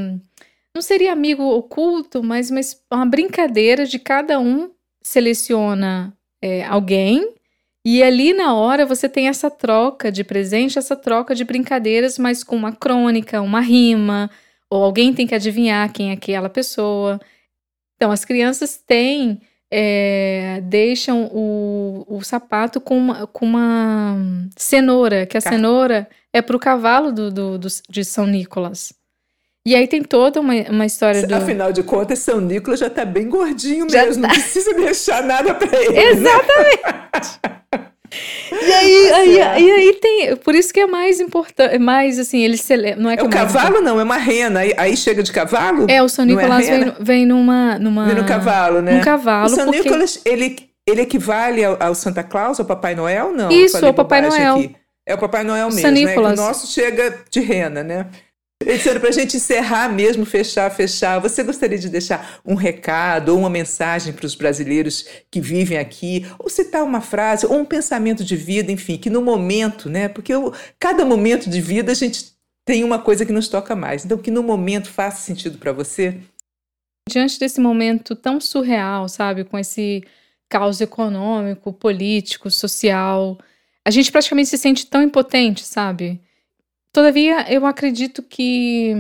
Não 0.73 0.82
seria 0.82 1.12
amigo 1.12 1.43
oculto, 1.43 2.23
mas 2.23 2.51
uma, 2.51 2.62
uma 2.91 3.06
brincadeira 3.06 3.86
de 3.86 3.97
cada 3.97 4.39
um 4.39 4.71
seleciona 5.01 6.15
é, 6.41 6.63
alguém 6.65 7.36
e 7.86 8.01
ali 8.01 8.34
na 8.34 8.56
hora 8.56 8.84
você 8.84 9.08
tem 9.08 9.28
essa 9.28 9.51
troca 9.51 10.12
de 10.12 10.23
presente, 10.23 10.80
essa 10.80 10.95
troca 10.95 11.36
de 11.36 11.43
brincadeiras, 11.43 12.17
mas 12.17 12.43
com 12.43 12.56
uma 12.56 12.71
crônica, 12.71 13.39
uma 13.41 13.62
rima, 13.62 14.28
ou 14.67 14.84
alguém 14.84 15.13
tem 15.13 15.28
que 15.28 15.36
adivinhar 15.36 15.93
quem 15.93 16.10
é 16.10 16.13
aquela 16.13 16.49
pessoa. 16.49 17.21
Então 17.95 18.12
as 18.12 18.25
crianças 18.25 18.75
têm 18.75 19.39
é, 19.71 20.62
deixam 20.63 21.30
o, 21.34 22.06
o 22.08 22.23
sapato 22.23 22.80
com 22.80 22.97
uma, 22.97 23.28
com 23.28 23.45
uma 23.45 24.17
cenoura, 24.56 25.25
que 25.25 25.38
a 25.38 25.41
Car... 25.41 25.54
cenoura 25.54 26.08
é 26.32 26.41
para 26.41 26.56
o 26.56 26.60
cavalo 26.60 27.12
do, 27.12 27.32
do, 27.32 27.58
do, 27.58 27.67
de 27.89 28.06
São 28.06 28.25
Nicolas. 28.25 28.93
E 29.67 29.75
aí 29.75 29.88
tem 29.88 30.04
toda 30.04 30.39
uma, 30.39 30.54
uma 30.69 30.86
história 30.86 31.25
do. 31.25 31.34
Afinal 31.34 31.73
de 31.73 31.82
contas, 31.82 32.19
São 32.19 32.39
Nicolas 32.39 32.80
já 32.80 32.88
está 32.88 33.04
bem 33.04 33.28
gordinho 33.28 33.89
já 33.89 34.06
mesmo, 34.06 34.21
tá. 34.21 34.28
não 34.28 34.36
precisa 34.36 34.73
deixar 34.75 35.23
nada 35.23 35.56
para 35.56 35.82
ele. 35.82 35.93
Né? 35.93 36.04
Exatamente! 36.04 37.39
Né? 37.73 37.86
E 38.51 38.73
aí, 38.73 39.12
aí, 39.13 39.41
aí, 39.41 39.71
aí, 39.71 39.93
tem. 40.01 40.36
Por 40.38 40.56
isso 40.56 40.73
que 40.73 40.80
é 40.80 40.88
mais 40.88 41.19
importante. 41.19 41.75
É 41.75 41.80
mais 41.80 42.19
assim, 42.19 42.43
ele 42.43 42.58
celebra. 42.58 43.01
Não 43.01 43.10
é, 43.10 43.15
é 43.15 43.23
o 43.23 43.30
cavalo, 43.30 43.82
não, 43.82 43.99
é 43.99 44.04
uma 44.04 44.17
rena. 44.17 44.62
Aí, 44.62 44.73
aí, 44.78 44.97
chega 44.97 45.23
de 45.23 45.32
cavalo? 45.32 45.86
É, 45.89 46.01
o 46.01 46.10
São 46.10 46.23
é 46.23 46.28
Nicolás 46.28 46.67
é 46.67 46.78
vem, 46.78 46.93
vem 46.99 47.25
numa, 47.25 47.80
numa. 47.80 48.06
Vem 48.06 48.15
no 48.15 48.25
cavalo, 48.25 48.82
né? 48.82 48.99
Um 48.99 49.01
cavalo. 49.01 49.45
O 49.47 49.49
São 49.49 49.65
porque... 49.65 49.84
Nicolas, 49.84 50.21
ele, 50.25 50.58
ele 50.88 51.01
equivale 51.01 51.63
ao, 51.63 51.78
ao, 51.82 51.95
Santa 51.95 52.23
Claus, 52.23 52.60
ao 52.60 52.65
Papai 52.65 52.95
Noel? 52.95 53.32
Não. 53.34 53.51
Isso, 53.51 53.86
ao 53.86 53.93
Papai 53.93 54.21
Noel. 54.21 54.56
Aqui. 54.56 54.75
É 55.08 55.13
o 55.13 55.17
Papai 55.19 55.43
Noel 55.43 55.69
mesmo, 55.69 55.91
né? 55.91 56.17
o 56.17 56.36
nosso 56.36 56.65
chega 56.65 57.15
de 57.30 57.39
rena, 57.39 57.84
né? 57.84 58.08
Editora, 58.63 59.00
para 59.00 59.10
a 59.10 59.12
gente 59.12 59.36
encerrar 59.36 59.89
mesmo, 59.89 60.26
fechar, 60.26 60.72
fechar, 60.72 61.20
você 61.20 61.44
gostaria 61.44 61.78
de 61.78 61.89
deixar 61.89 62.39
um 62.46 62.56
recado 62.56 63.30
ou 63.30 63.39
uma 63.39 63.50
mensagem 63.50 64.13
para 64.13 64.26
os 64.26 64.34
brasileiros 64.34 65.06
que 65.30 65.41
vivem 65.41 65.78
aqui, 65.78 66.26
ou 66.39 66.50
citar 66.50 66.84
uma 66.84 67.02
frase, 67.02 67.46
ou 67.46 67.58
um 67.58 67.65
pensamento 67.65 68.24
de 68.24 68.36
vida, 68.36 68.72
enfim, 68.72 68.98
que 68.98 69.10
no 69.10 69.22
momento, 69.22 69.89
né? 69.89 70.08
Porque 70.08 70.34
eu, 70.34 70.54
cada 70.80 71.04
momento 71.04 71.50
de 71.50 71.60
vida 71.60 71.91
a 71.91 71.96
gente 71.96 72.34
tem 72.65 72.84
uma 72.84 72.98
coisa 72.98 73.26
que 73.26 73.34
nos 73.34 73.50
toca 73.50 73.76
mais. 73.76 74.06
Então, 74.06 74.18
que 74.18 74.32
no 74.32 74.41
momento 74.41 74.89
faça 74.89 75.22
sentido 75.22 75.58
para 75.58 75.74
você. 75.74 76.18
Diante 77.08 77.38
desse 77.38 77.60
momento 77.60 78.15
tão 78.15 78.39
surreal, 78.39 79.08
sabe, 79.10 79.44
com 79.44 79.60
esse 79.60 80.02
caos 80.50 80.80
econômico, 80.80 81.74
político, 81.74 82.50
social, 82.50 83.38
a 83.86 83.91
gente 83.91 84.12
praticamente 84.12 84.50
se 84.50 84.58
sente 84.58 84.88
tão 84.88 85.04
impotente, 85.04 85.63
sabe? 85.63 86.20
Todavia, 86.95 87.51
eu 87.51 87.65
acredito 87.65 88.23
que 88.23 88.93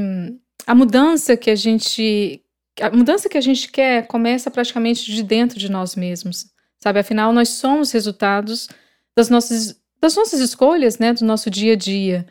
a 0.67 0.75
mudança 0.75 1.37
que 1.37 1.49
a 1.49 1.55
gente 1.55 2.43
a 2.81 2.89
mudança 2.91 3.29
que 3.29 3.37
a 3.37 3.41
gente 3.41 3.71
quer 3.71 4.05
começa 4.05 4.51
praticamente 4.51 5.09
de 5.09 5.23
dentro 5.23 5.57
de 5.57 5.71
nós 5.71 5.95
mesmos, 5.95 6.47
sabe? 6.77 6.99
Afinal, 6.99 7.31
nós 7.31 7.47
somos 7.47 7.93
resultados 7.93 8.67
das 9.15 9.29
nossas 9.29 9.81
das 10.01 10.13
nossas 10.13 10.41
escolhas, 10.41 10.99
né, 10.99 11.13
do 11.13 11.23
nosso 11.23 11.49
dia 11.49 11.71
a 11.71 11.75
dia. 11.77 12.27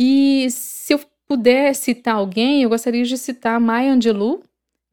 E 0.00 0.46
se 0.50 0.94
eu 0.94 1.00
puder 1.28 1.74
citar 1.74 2.14
alguém, 2.14 2.62
eu 2.62 2.70
gostaria 2.70 3.04
de 3.04 3.18
citar 3.18 3.60
Maya 3.60 3.92
Angelou, 3.92 4.42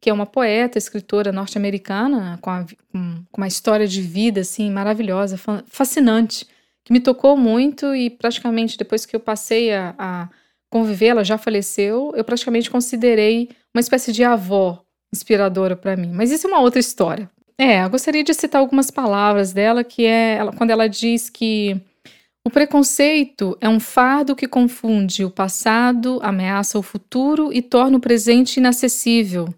que 0.01 0.09
é 0.09 0.13
uma 0.13 0.25
poeta, 0.25 0.77
escritora 0.77 1.31
norte-americana, 1.31 2.37
com, 2.41 2.65
com, 2.91 3.23
uma 3.37 3.47
história 3.47 3.87
de 3.87 4.01
vida 4.01 4.41
assim 4.41 4.69
maravilhosa, 4.69 5.39
fascinante, 5.67 6.45
que 6.89 6.93
me 6.93 6.99
tocou 6.99 7.37
muito 7.37 7.93
e 7.93 8.09
praticamente 8.09 8.75
depois 8.75 9.05
que 9.05 9.15
eu 9.15 9.19
passei 9.19 9.71
a, 9.71 9.93
a 9.95 10.29
conviver, 10.71 11.09
ela 11.09 11.23
já 11.23 11.37
faleceu, 11.37 12.11
eu 12.15 12.23
praticamente 12.23 12.67
considerei 12.67 13.49
uma 13.71 13.79
espécie 13.79 14.11
de 14.11 14.23
avó 14.23 14.83
inspiradora 15.13 15.75
para 15.75 15.95
mim. 15.95 16.09
Mas 16.11 16.31
isso 16.31 16.47
é 16.47 16.49
uma 16.49 16.61
outra 16.61 16.79
história. 16.79 17.29
É, 17.59 17.83
eu 17.83 17.89
gostaria 17.91 18.23
de 18.23 18.33
citar 18.33 18.59
algumas 18.59 18.89
palavras 18.89 19.53
dela, 19.53 19.83
que 19.83 20.03
é 20.03 20.37
ela, 20.37 20.51
quando 20.51 20.71
ela 20.71 20.89
diz 20.89 21.29
que 21.29 21.79
o 22.43 22.49
preconceito 22.49 23.55
é 23.61 23.69
um 23.69 23.79
fardo 23.79 24.35
que 24.35 24.47
confunde 24.47 25.23
o 25.23 25.29
passado, 25.29 26.19
ameaça 26.23 26.79
o 26.79 26.83
futuro 26.83 27.53
e 27.53 27.61
torna 27.61 27.97
o 27.97 28.01
presente 28.01 28.57
inacessível. 28.57 29.53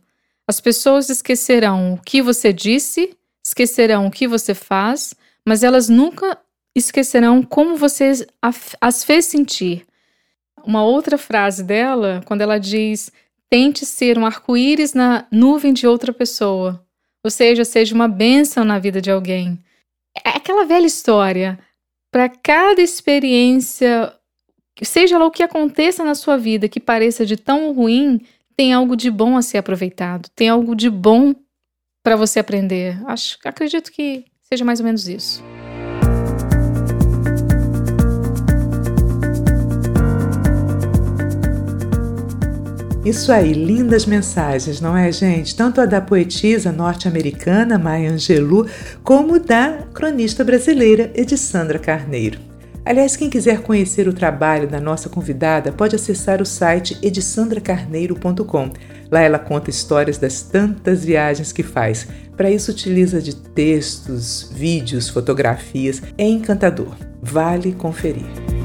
As 0.46 0.60
pessoas 0.60 1.10
esquecerão 1.10 1.94
o 1.94 1.98
que 1.98 2.22
você 2.22 2.52
disse, 2.52 3.16
esquecerão 3.46 4.08
o 4.08 4.12
que 4.12 4.28
você 4.28 4.54
faz, 4.54 5.14
mas 5.48 5.64
elas 5.64 5.88
nunca 5.88 6.38
esquecerão 6.76 7.44
como 7.44 7.76
você 7.76 8.26
as 8.80 9.04
fez 9.04 9.26
sentir. 9.26 9.86
Uma 10.64 10.84
outra 10.84 11.18
frase 11.18 11.64
dela, 11.64 12.22
quando 12.26 12.42
ela 12.42 12.60
diz: 12.60 13.12
tente 13.50 13.86
ser 13.86 14.18
um 14.18 14.26
arco-íris 14.26 14.94
na 14.94 15.26
nuvem 15.32 15.74
de 15.74 15.86
outra 15.86 16.14
pessoa, 16.14 16.86
ou 17.24 17.30
seja, 17.30 17.66
seja 17.66 17.94
uma 17.94 18.08
bênção 18.08 18.64
na 18.64 18.80
vida 18.80 19.02
de 19.02 19.12
alguém. 19.12 19.60
É 20.26 20.30
aquela 20.30 20.66
velha 20.66 20.86
história. 20.86 21.60
Para 22.12 22.28
cada 22.28 22.82
experiência, 22.82 24.14
seja 24.82 25.18
lá 25.18 25.26
o 25.26 25.32
que 25.32 25.44
aconteça 25.44 26.04
na 26.04 26.14
sua 26.14 26.38
vida 26.38 26.68
que 26.68 26.80
pareça 26.80 27.26
de 27.26 27.38
tão 27.38 27.72
ruim, 27.72 28.22
tem 28.56 28.74
algo 28.74 28.96
de 28.96 29.10
bom 29.10 29.38
a 29.38 29.42
ser 29.42 29.58
aproveitado, 29.60 30.30
tem 30.36 30.50
algo 30.50 30.76
de 30.76 30.90
bom 30.90 31.34
para 32.04 32.16
você 32.16 32.40
aprender. 32.40 33.02
Acho, 33.08 33.38
acredito 33.46 33.92
que 33.92 34.26
seja 34.42 34.66
mais 34.66 34.80
ou 34.80 34.86
menos 34.86 35.08
isso. 35.08 35.42
Isso 43.04 43.32
aí, 43.32 43.52
lindas 43.52 44.06
mensagens, 44.06 44.80
não 44.80 44.96
é, 44.96 45.12
gente? 45.12 45.56
Tanto 45.56 45.82
a 45.82 45.88
da 45.88 46.00
poetisa 46.00 46.72
norte-americana 46.72 47.80
Maya 47.80 48.12
Angelou, 48.12 48.68
como 49.04 49.40
da 49.40 49.88
cronista 49.92 50.44
brasileira 50.44 51.12
Edissandra 51.16 51.80
Carneiro. 51.80 52.40
Aliás, 52.86 53.16
quem 53.16 53.28
quiser 53.28 53.62
conhecer 53.62 54.08
o 54.08 54.14
trabalho 54.14 54.68
da 54.68 54.80
nossa 54.80 55.10
convidada 55.10 55.72
pode 55.72 55.96
acessar 55.96 56.44
o 56.44 56.46
site 56.46 56.96
edissandracarneiro.com. 57.02 58.70
Lá 59.10 59.22
ela 59.22 59.40
conta 59.40 59.72
histórias 59.72 60.20
das 60.20 60.44
tantas 60.44 61.04
viagens 61.04 61.52
que 61.52 61.64
faz. 61.64 62.08
Para 62.38 62.52
isso, 62.52 62.72
utiliza 62.72 63.20
de 63.20 63.36
textos, 63.36 64.52
vídeos, 64.54 65.10
fotografias. 65.10 66.02
É 66.18 66.24
encantador. 66.24 66.96
Vale 67.22 67.72
conferir. 67.74 68.61